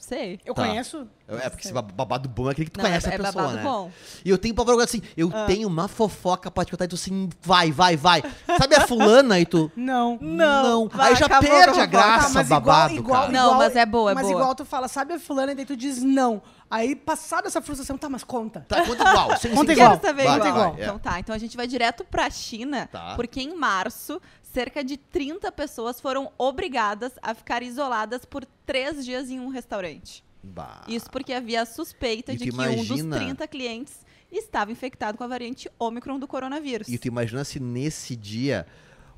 [0.00, 0.40] Sei.
[0.44, 0.66] Eu Tá.
[0.66, 1.06] conheço.
[1.28, 3.18] É porque esse bab- babado bom é aquele que tu Não, conhece é, a é
[3.18, 3.62] pessoa, babado né?
[3.62, 3.90] bom.
[4.24, 6.94] E eu tenho pavor agora assim, eu tenho uma fofoca pra te contar e tu
[6.96, 8.22] assim, vai, vai, vai.
[8.58, 9.70] Sabe a fulana e tu...
[9.76, 10.18] Não.
[10.20, 10.88] Não.
[10.88, 11.86] Vai, Aí já acabou com a perde a fofoca.
[11.86, 13.32] graça, Tá, mas igual- babado, igual- cara.
[13.32, 14.34] Não, mas é boa, é mas boa.
[14.40, 16.42] igual tu fala, sabe a fulana, e daí tu diz não.
[16.68, 18.64] Aí, passada essa frustração, tá, mas conta.
[18.68, 19.36] Tá, conta igual.
[19.38, 19.98] Sim, Conta sim, igual.
[19.98, 20.72] Quero saber Vai, igual.
[20.72, 20.84] vai, é.
[20.84, 23.14] Então tá, então a gente vai direto pra China, Tá.
[23.16, 24.20] porque em março,
[24.52, 30.24] cerca de 30 pessoas foram obrigadas a ficar isoladas por três dias em um restaurante.
[30.42, 30.82] Bah.
[30.88, 33.94] Isso porque havia a suspeita E de que um dos imagina- 30 clientes
[34.32, 36.88] estava infectado com a variante Ômicron do coronavírus.
[36.88, 38.66] E tu imagina se nesse dia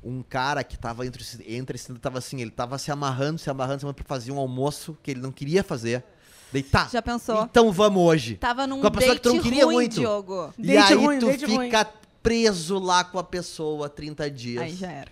[0.03, 3.79] um cara que tava entre, entre esse, tava assim, ele tava se amarrando, se amarrando,
[3.79, 6.03] se amarrando pra fazer um almoço que ele não queria fazer.
[6.69, 6.87] Tá.
[6.91, 7.43] Já pensou?
[7.45, 8.35] Então vamos hoje.
[8.35, 9.99] Tava num Com a pessoa que tu não queria ruim, muito.
[9.99, 10.53] Diogo.
[10.59, 11.65] E Date aí ruim, tu date ruim.
[11.65, 11.85] fica
[12.21, 14.61] preso lá com a pessoa 30 dias.
[14.61, 15.11] Aí já era.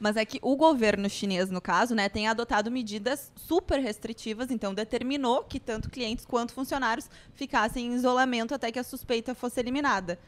[0.00, 4.72] Mas é que o governo chinês, no caso, né, tem adotado medidas super restritivas, então
[4.72, 10.18] determinou que tanto clientes quanto funcionários ficassem em isolamento até que a suspeita fosse eliminada.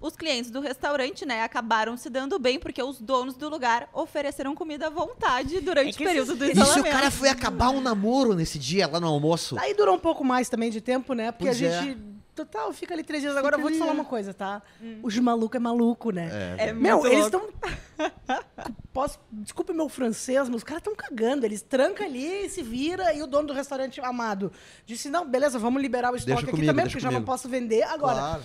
[0.00, 4.54] Os clientes do restaurante, né, acabaram se dando bem porque os donos do lugar ofereceram
[4.54, 6.92] comida à vontade durante É o período esses- do E se o isolamento.
[6.94, 9.58] cara foi acabar um namoro nesse dia lá no almoço?
[9.58, 11.32] Aí durou um pouco mais também de tempo, né?
[11.32, 11.96] Porque Pois a é.
[12.36, 13.34] Total, fica ali três dias.
[13.34, 13.94] Agora eu vou te falar é.
[13.94, 14.60] uma coisa, tá?
[15.02, 16.54] Os maluco é maluco, né?
[16.58, 17.48] É Meu, muito eles estão.
[18.92, 19.18] Posso...
[19.32, 21.46] Desculpe meu francês, mas os caras estão cagando.
[21.46, 23.14] Eles trancam ali e se vira.
[23.14, 24.52] E o dono do restaurante amado
[24.84, 27.32] disse: Não, beleza, vamos liberar o estoque aqui comigo, também, deixa porque já não comigo."
[27.32, 27.82] posso vender.
[27.84, 28.42] Agora, Claro.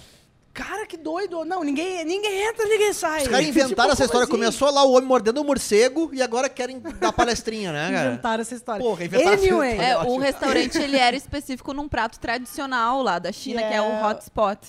[0.54, 1.44] Cara, que doido.
[1.46, 3.24] Não, ninguém, ninguém entra, ninguém sai.
[3.24, 4.24] Os caras inventaram Tipo, essa história.
[4.24, 4.32] assim?
[4.32, 8.10] Começou lá o homem mordendo o morcego e agora querem dar palestrinha, né, cara?
[8.12, 8.84] Inventaram essa história.
[8.84, 9.92] Porra, inventaram essa anyway, história.
[9.92, 13.86] É, o restaurante ele era específico num prato tradicional lá da China, que é o
[13.86, 14.08] Yeah.
[14.10, 14.60] hotspot.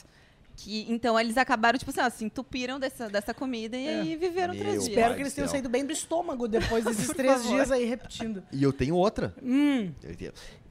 [0.55, 4.53] Que, então eles acabaram, tipo assim, ó, se entupiram dessa, dessa comida e aí viveram
[4.55, 4.89] Meu três dias.
[4.91, 5.53] espero que eles tenham céu.
[5.55, 7.55] saído bem do estômago depois desses três favor.
[7.55, 8.43] dias aí repetindo.
[8.53, 9.35] E eu tenho outra.
[9.43, 9.91] Hum.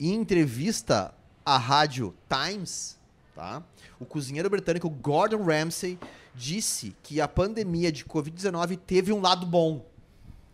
[0.00, 1.12] Em entrevista
[1.44, 2.96] à rádio Times,
[3.34, 3.62] tá?
[3.98, 5.98] O cozinheiro britânico Gordon Ramsay
[6.34, 9.84] disse que a pandemia de Covid-19 teve um lado bom.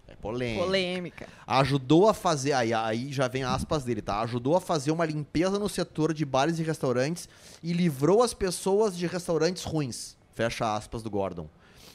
[0.07, 0.65] É polêmico.
[0.65, 1.29] Polêmica.
[1.47, 4.21] Ajudou a fazer, aí, aí já vem aspas dele, tá?
[4.21, 7.29] Ajudou a fazer uma limpeza no setor de bares e restaurantes
[7.63, 10.17] e livrou as pessoas de restaurantes ruins.
[10.35, 11.49] Fecha aspas do Gordon.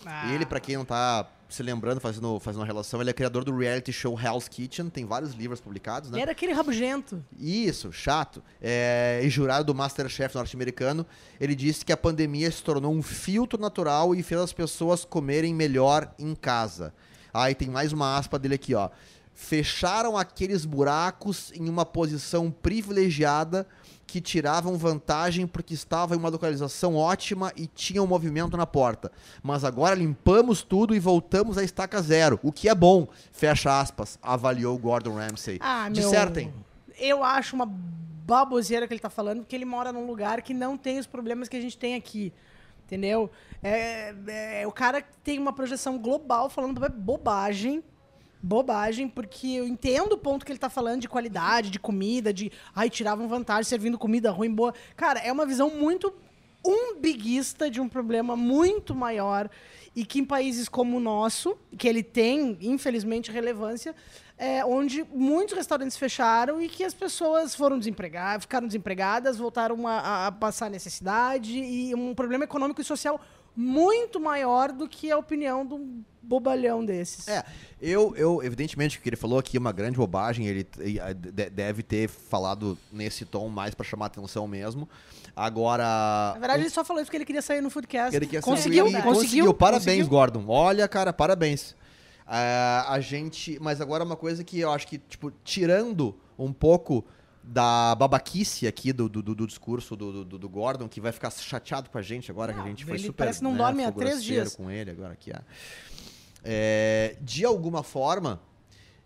[0.05, 0.33] Ah.
[0.33, 3.55] Ele, pra quem não tá se lembrando, fazendo, fazendo uma relação, ele é criador do
[3.55, 6.19] reality show Hell's Kitchen, tem vários livros publicados, né?
[6.19, 7.23] Era aquele rabugento.
[7.37, 8.41] Isso, chato.
[8.59, 11.05] É, e jurado do Masterchef norte-americano,
[11.39, 15.53] ele disse que a pandemia se tornou um filtro natural e fez as pessoas comerem
[15.53, 16.93] melhor em casa.
[17.33, 18.89] Aí tem mais uma aspa dele aqui, ó.
[19.33, 23.67] Fecharam aqueles buracos em uma posição privilegiada
[24.05, 29.11] que tiravam vantagem porque estava em uma localização ótima e tinha um movimento na porta.
[29.41, 34.19] Mas agora limpamos tudo e voltamos à estaca zero, o que é bom, fecha aspas,
[34.21, 35.57] avaliou Gordon Ramsay.
[35.59, 35.93] Ah, meu.
[35.93, 36.53] Dissertem.
[36.95, 40.77] Eu acho uma baboseira que ele tá falando, porque ele mora num lugar que não
[40.77, 42.31] tem os problemas que a gente tem aqui.
[42.85, 43.31] Entendeu?
[43.63, 47.83] É, é, o cara tem uma projeção global falando bobagem.
[48.45, 52.51] Bobagem, porque eu entendo o ponto que ele tá falando de qualidade, de comida, de
[52.75, 54.73] ai, tiravam vantagem servindo comida ruim, boa.
[54.97, 56.13] Cara, é uma visão muito
[56.65, 59.49] umbiguista de um problema muito maior
[59.95, 63.95] e que em países como o nosso, que ele tem, infelizmente, relevância,
[64.37, 70.27] é, onde muitos restaurantes fecharam e que as pessoas foram desempregadas, ficaram desempregadas, voltaram a,
[70.27, 73.21] a passar necessidade e um problema econômico e social
[73.55, 77.27] muito maior do que a opinião de um bobalhão desses.
[77.27, 77.43] É,
[77.81, 80.65] eu, eu, evidentemente, o que ele falou aqui é uma grande bobagem, ele
[81.51, 84.87] deve ter falado nesse tom mais pra chamar atenção mesmo.
[85.35, 85.83] Agora.
[86.33, 88.15] Na verdade, ele só falou isso porque ele queria sair no Foodcast.
[88.15, 90.07] ele quer conseguiu, saber- e conseguiu, Parabéns, conseguiu.
[90.07, 90.45] Gordon.
[90.47, 91.75] Olha, cara, parabéns.
[92.25, 93.57] Ah, a gente.
[93.59, 97.03] Mas agora uma coisa que eu acho que, tipo, tirando um pouco
[97.43, 101.89] da babaquice aqui do, do, do- discurso do, do, do Gordon, que vai ficar chateado
[101.89, 103.17] com a gente agora, que a gente foi ele super.
[103.17, 104.55] parece que não né, dorme há três dias.
[104.55, 105.31] com ele agora aqui.
[105.31, 105.41] é.
[106.43, 108.41] É, de alguma forma,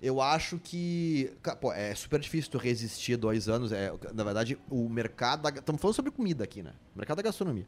[0.01, 1.31] eu acho que.
[1.61, 3.71] Pô, é super difícil tu resistir dois anos.
[3.71, 5.41] É, na verdade, o mercado.
[5.43, 6.73] da- Estamos falando sobre comida aqui, né?
[6.95, 7.67] O mercado da gastronomia.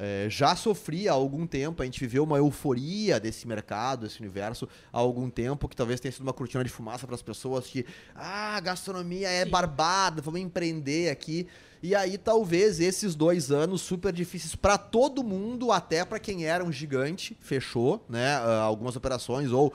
[0.00, 4.68] É, já sofria há algum tempo, a gente viveu uma euforia desse mercado, desse universo,
[4.92, 7.84] há algum tempo, que talvez tenha sido uma cortina de fumaça para as pessoas que,
[8.14, 11.48] ah, gastronomia é barbada, vamos empreender aqui.
[11.82, 16.62] E aí, talvez esses dois anos super difíceis para todo mundo, até para quem era
[16.62, 18.36] um gigante, fechou, né?
[18.36, 19.74] ah, algumas operações, ou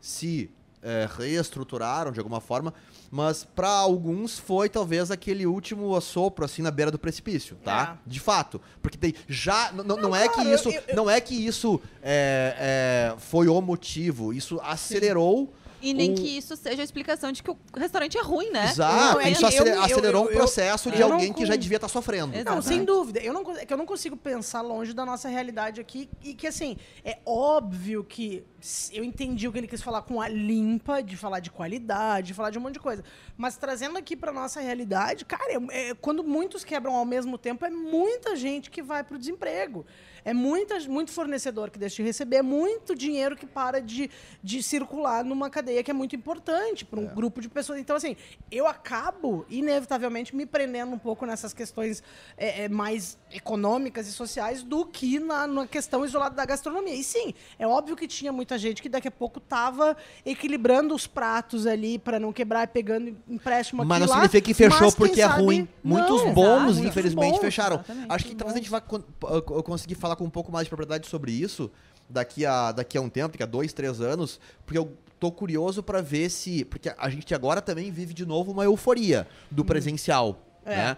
[0.00, 0.52] se
[0.84, 2.72] é, reestruturaram de alguma forma,
[3.16, 7.96] mas para alguns foi talvez aquele último assopro assim na beira do precipício, tá?
[8.04, 11.20] De fato, porque tem já n- n- não, é que isso eu- eu- não é
[11.20, 15.52] que isso é, é, foi o motivo, isso acelerou
[15.84, 18.70] E nem o- que isso seja a explicação de que o restaurante é ruim, né?
[18.70, 21.08] Exato, Não, é isso que acele- eu- eu- acelerou eu- um eu- processo de eu
[21.08, 22.34] não alguém que já devia estar sofrendo.
[22.34, 22.54] Exato.
[22.54, 23.20] Não, sem dúvida.
[23.20, 26.08] Eu não, é que eu não consigo pensar longe da nossa realidade aqui.
[26.22, 28.44] E que, assim, é óbvio que
[28.92, 32.34] eu entendi o que ele quis falar com a limpa, de falar de qualidade, de
[32.34, 33.04] falar de um monte de coisa.
[33.36, 37.64] Mas trazendo aqui pra nossa realidade, cara, é- é- quando muitos quebram ao mesmo tempo,
[37.64, 39.84] é muita gente que vai pro desemprego.
[40.24, 44.10] É muita, muito fornecedor que deixa de receber, é muito dinheiro que para de,
[44.42, 47.78] de circular numa cadeia que é muito importante para um grupo de pessoas.
[47.78, 48.16] Então, assim,
[48.50, 52.02] eu acabo, inevitavelmente, me prendendo um pouco nessas questões
[52.36, 56.94] é, é, mais econômicas e sociais do que na, na questão isolada da gastronomia.
[56.94, 61.06] E sim, é óbvio que tinha muita gente que daqui a pouco estava equilibrando os
[61.06, 64.92] pratos ali para não quebrar e pegando empréstimo aqui Mas não lá, significa que fechou
[64.92, 65.68] porque é ruim.
[65.82, 67.40] Muitos Não, bons, exato, infelizmente, bons.
[67.40, 67.84] fecharam.
[68.08, 70.64] Acho que talvez a gente vá con- eu- eu conseguir falar com um pouco mais
[70.66, 71.70] de propriedade sobre isso
[72.08, 75.82] daqui a, daqui a um tempo, daqui a dois, três anos, porque eu tô curioso
[75.82, 76.64] pra ver se.
[76.66, 80.38] Porque a gente agora também vive de novo uma euforia do presencial.
[80.66, 80.76] É.
[80.76, 80.96] Né?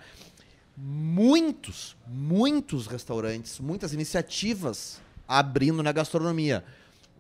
[0.77, 6.63] Muitos, muitos restaurantes, muitas iniciativas abrindo na gastronomia.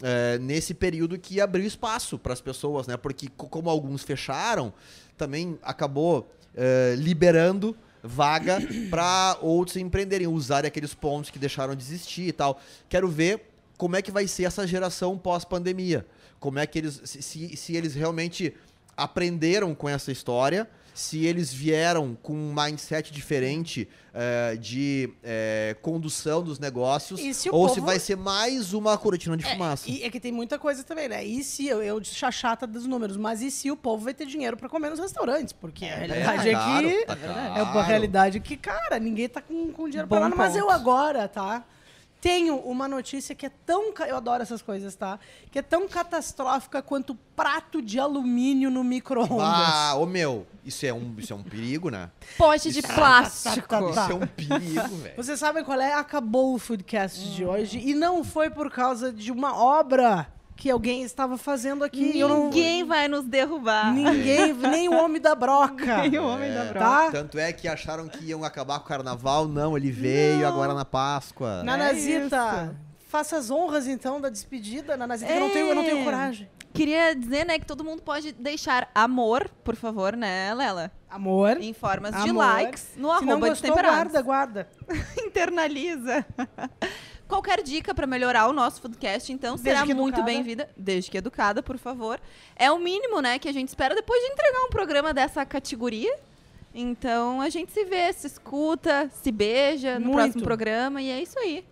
[0.02, 2.98] é, nesse período que abriu espaço para as pessoas, né?
[2.98, 4.70] Porque co- como alguns fecharam,
[5.16, 7.74] também acabou é, liberando
[8.06, 8.58] vaga
[8.90, 12.60] para outros empreenderem, usarem aqueles pontos que deixaram de existir e tal.
[12.88, 16.06] Quero ver como é que vai ser essa geração pós-pandemia.
[16.40, 17.00] Como é que eles.
[17.04, 18.54] Se, se, eles realmente
[18.96, 26.42] aprenderam com essa história, se eles vieram com um mindset diferente eh, de eh, condução
[26.42, 29.90] dos negócios, se ou se povo- vai ser mais uma cortina de fumaça.
[29.90, 31.22] E é que tem muita coisa também, né?
[31.22, 34.56] E se eu, eu chachata dos números, mas e se o povo vai ter dinheiro
[34.56, 35.52] pra comer nos restaurantes?
[35.52, 37.04] Porque a realidade é, caro, que.
[37.04, 37.16] tá
[37.58, 40.34] É uma realidade que, cara, ninguém tá com, com dinheiro Bom pra nada.
[40.36, 41.62] Mas eu agora, tá?
[42.26, 43.94] Tenho uma notícia que é tão.
[44.08, 45.16] Eu adoro essas coisas, tá?
[45.48, 49.46] Que é tão catastrófica quanto prato de alumínio no micro-ondas.
[49.46, 52.10] Ah, ô meu, isso é um, isso é um perigo, né?
[52.36, 53.68] Pote de plástico.
[53.68, 54.02] tá, tá.
[54.02, 55.16] Isso é um perigo, velho.
[55.16, 55.92] Vocês sabem qual é?
[55.92, 57.78] Acabou o Foodcast de hoje.
[57.78, 62.18] E não foi por causa de uma obra que alguém estava fazendo aqui.
[62.18, 63.92] Eu não- Ninguém vai nos derrubar.
[63.92, 65.98] Ninguém, nem o homem da broca.
[66.08, 66.78] Nem o homem da broca.
[66.80, 67.10] Tá?
[67.10, 69.46] Tanto é que acharam que iam acabar com o carnaval.
[69.46, 71.62] Não, ele veio agora na Páscoa.
[71.62, 72.76] Nanazita, isso.
[73.08, 76.04] faça as honras então da despedida, Nanazita, eu não tenho, eu não tenho É.
[76.04, 76.48] coragem.
[76.72, 80.90] Queria dizer, né, que todo mundo pode deixar amor, por favor, né, Lela?
[81.08, 81.56] Amor.
[81.58, 82.44] Em formas de Amor.
[82.44, 84.12] likes no Se não arroba gostou, Destemperados.
[84.12, 84.68] guarda, guarda.
[85.24, 86.26] Internaliza.
[87.28, 90.68] Qualquer dica pra melhorar o nosso podcast, então, será muito bem-vinda.
[90.76, 92.20] Desde que educada, por favor.
[92.54, 96.16] É o mínimo, né, que a gente espera depois de entregar um programa dessa categoria.
[96.72, 100.16] Então, a gente se vê, se escuta, se beija no Muito.
[100.16, 101.64] próximo programa e é isso aí.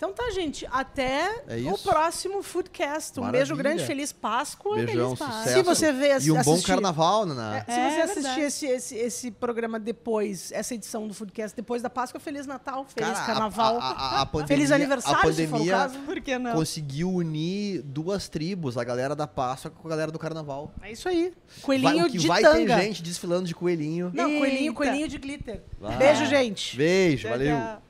[0.00, 0.66] Então tá, gente.
[0.72, 3.20] Até É o próximo Foodcast.
[3.20, 3.44] Um Maravilha.
[3.44, 4.76] beijo grande, feliz Páscoa.
[4.76, 5.38] Beijão, Feliz Páscoa.
[5.42, 5.56] sucesso.
[5.58, 7.64] Se você vê, E um bom assistir- carnaval, né?
[7.66, 11.82] É, se É você assistir esse, esse, esse programa depois, essa edição do Foodcast, depois
[11.82, 13.78] da Páscoa, Feliz Natal, Feliz Cara, Carnaval.
[13.78, 15.98] A, a, a pandemia, Feliz aniversário, a se for o pandemia caso.
[15.98, 16.52] Por que não?
[16.54, 20.72] conseguiu unir duas tribos, a galera da Páscoa com a galera do carnaval.
[20.80, 21.24] É isso aí.
[21.46, 22.76] Vai, Coelhinho o que de vai tanga.
[22.78, 24.10] ter gente desfilando de coelhinho.
[24.14, 24.72] Não, coelhinho, Eita.
[24.72, 25.62] coelhinho de glitter.
[25.78, 25.98] Vai.
[25.98, 26.74] Beijo, gente.
[26.74, 27.54] Beijo, Tchau, valeu.
[27.58, 27.82] tchau.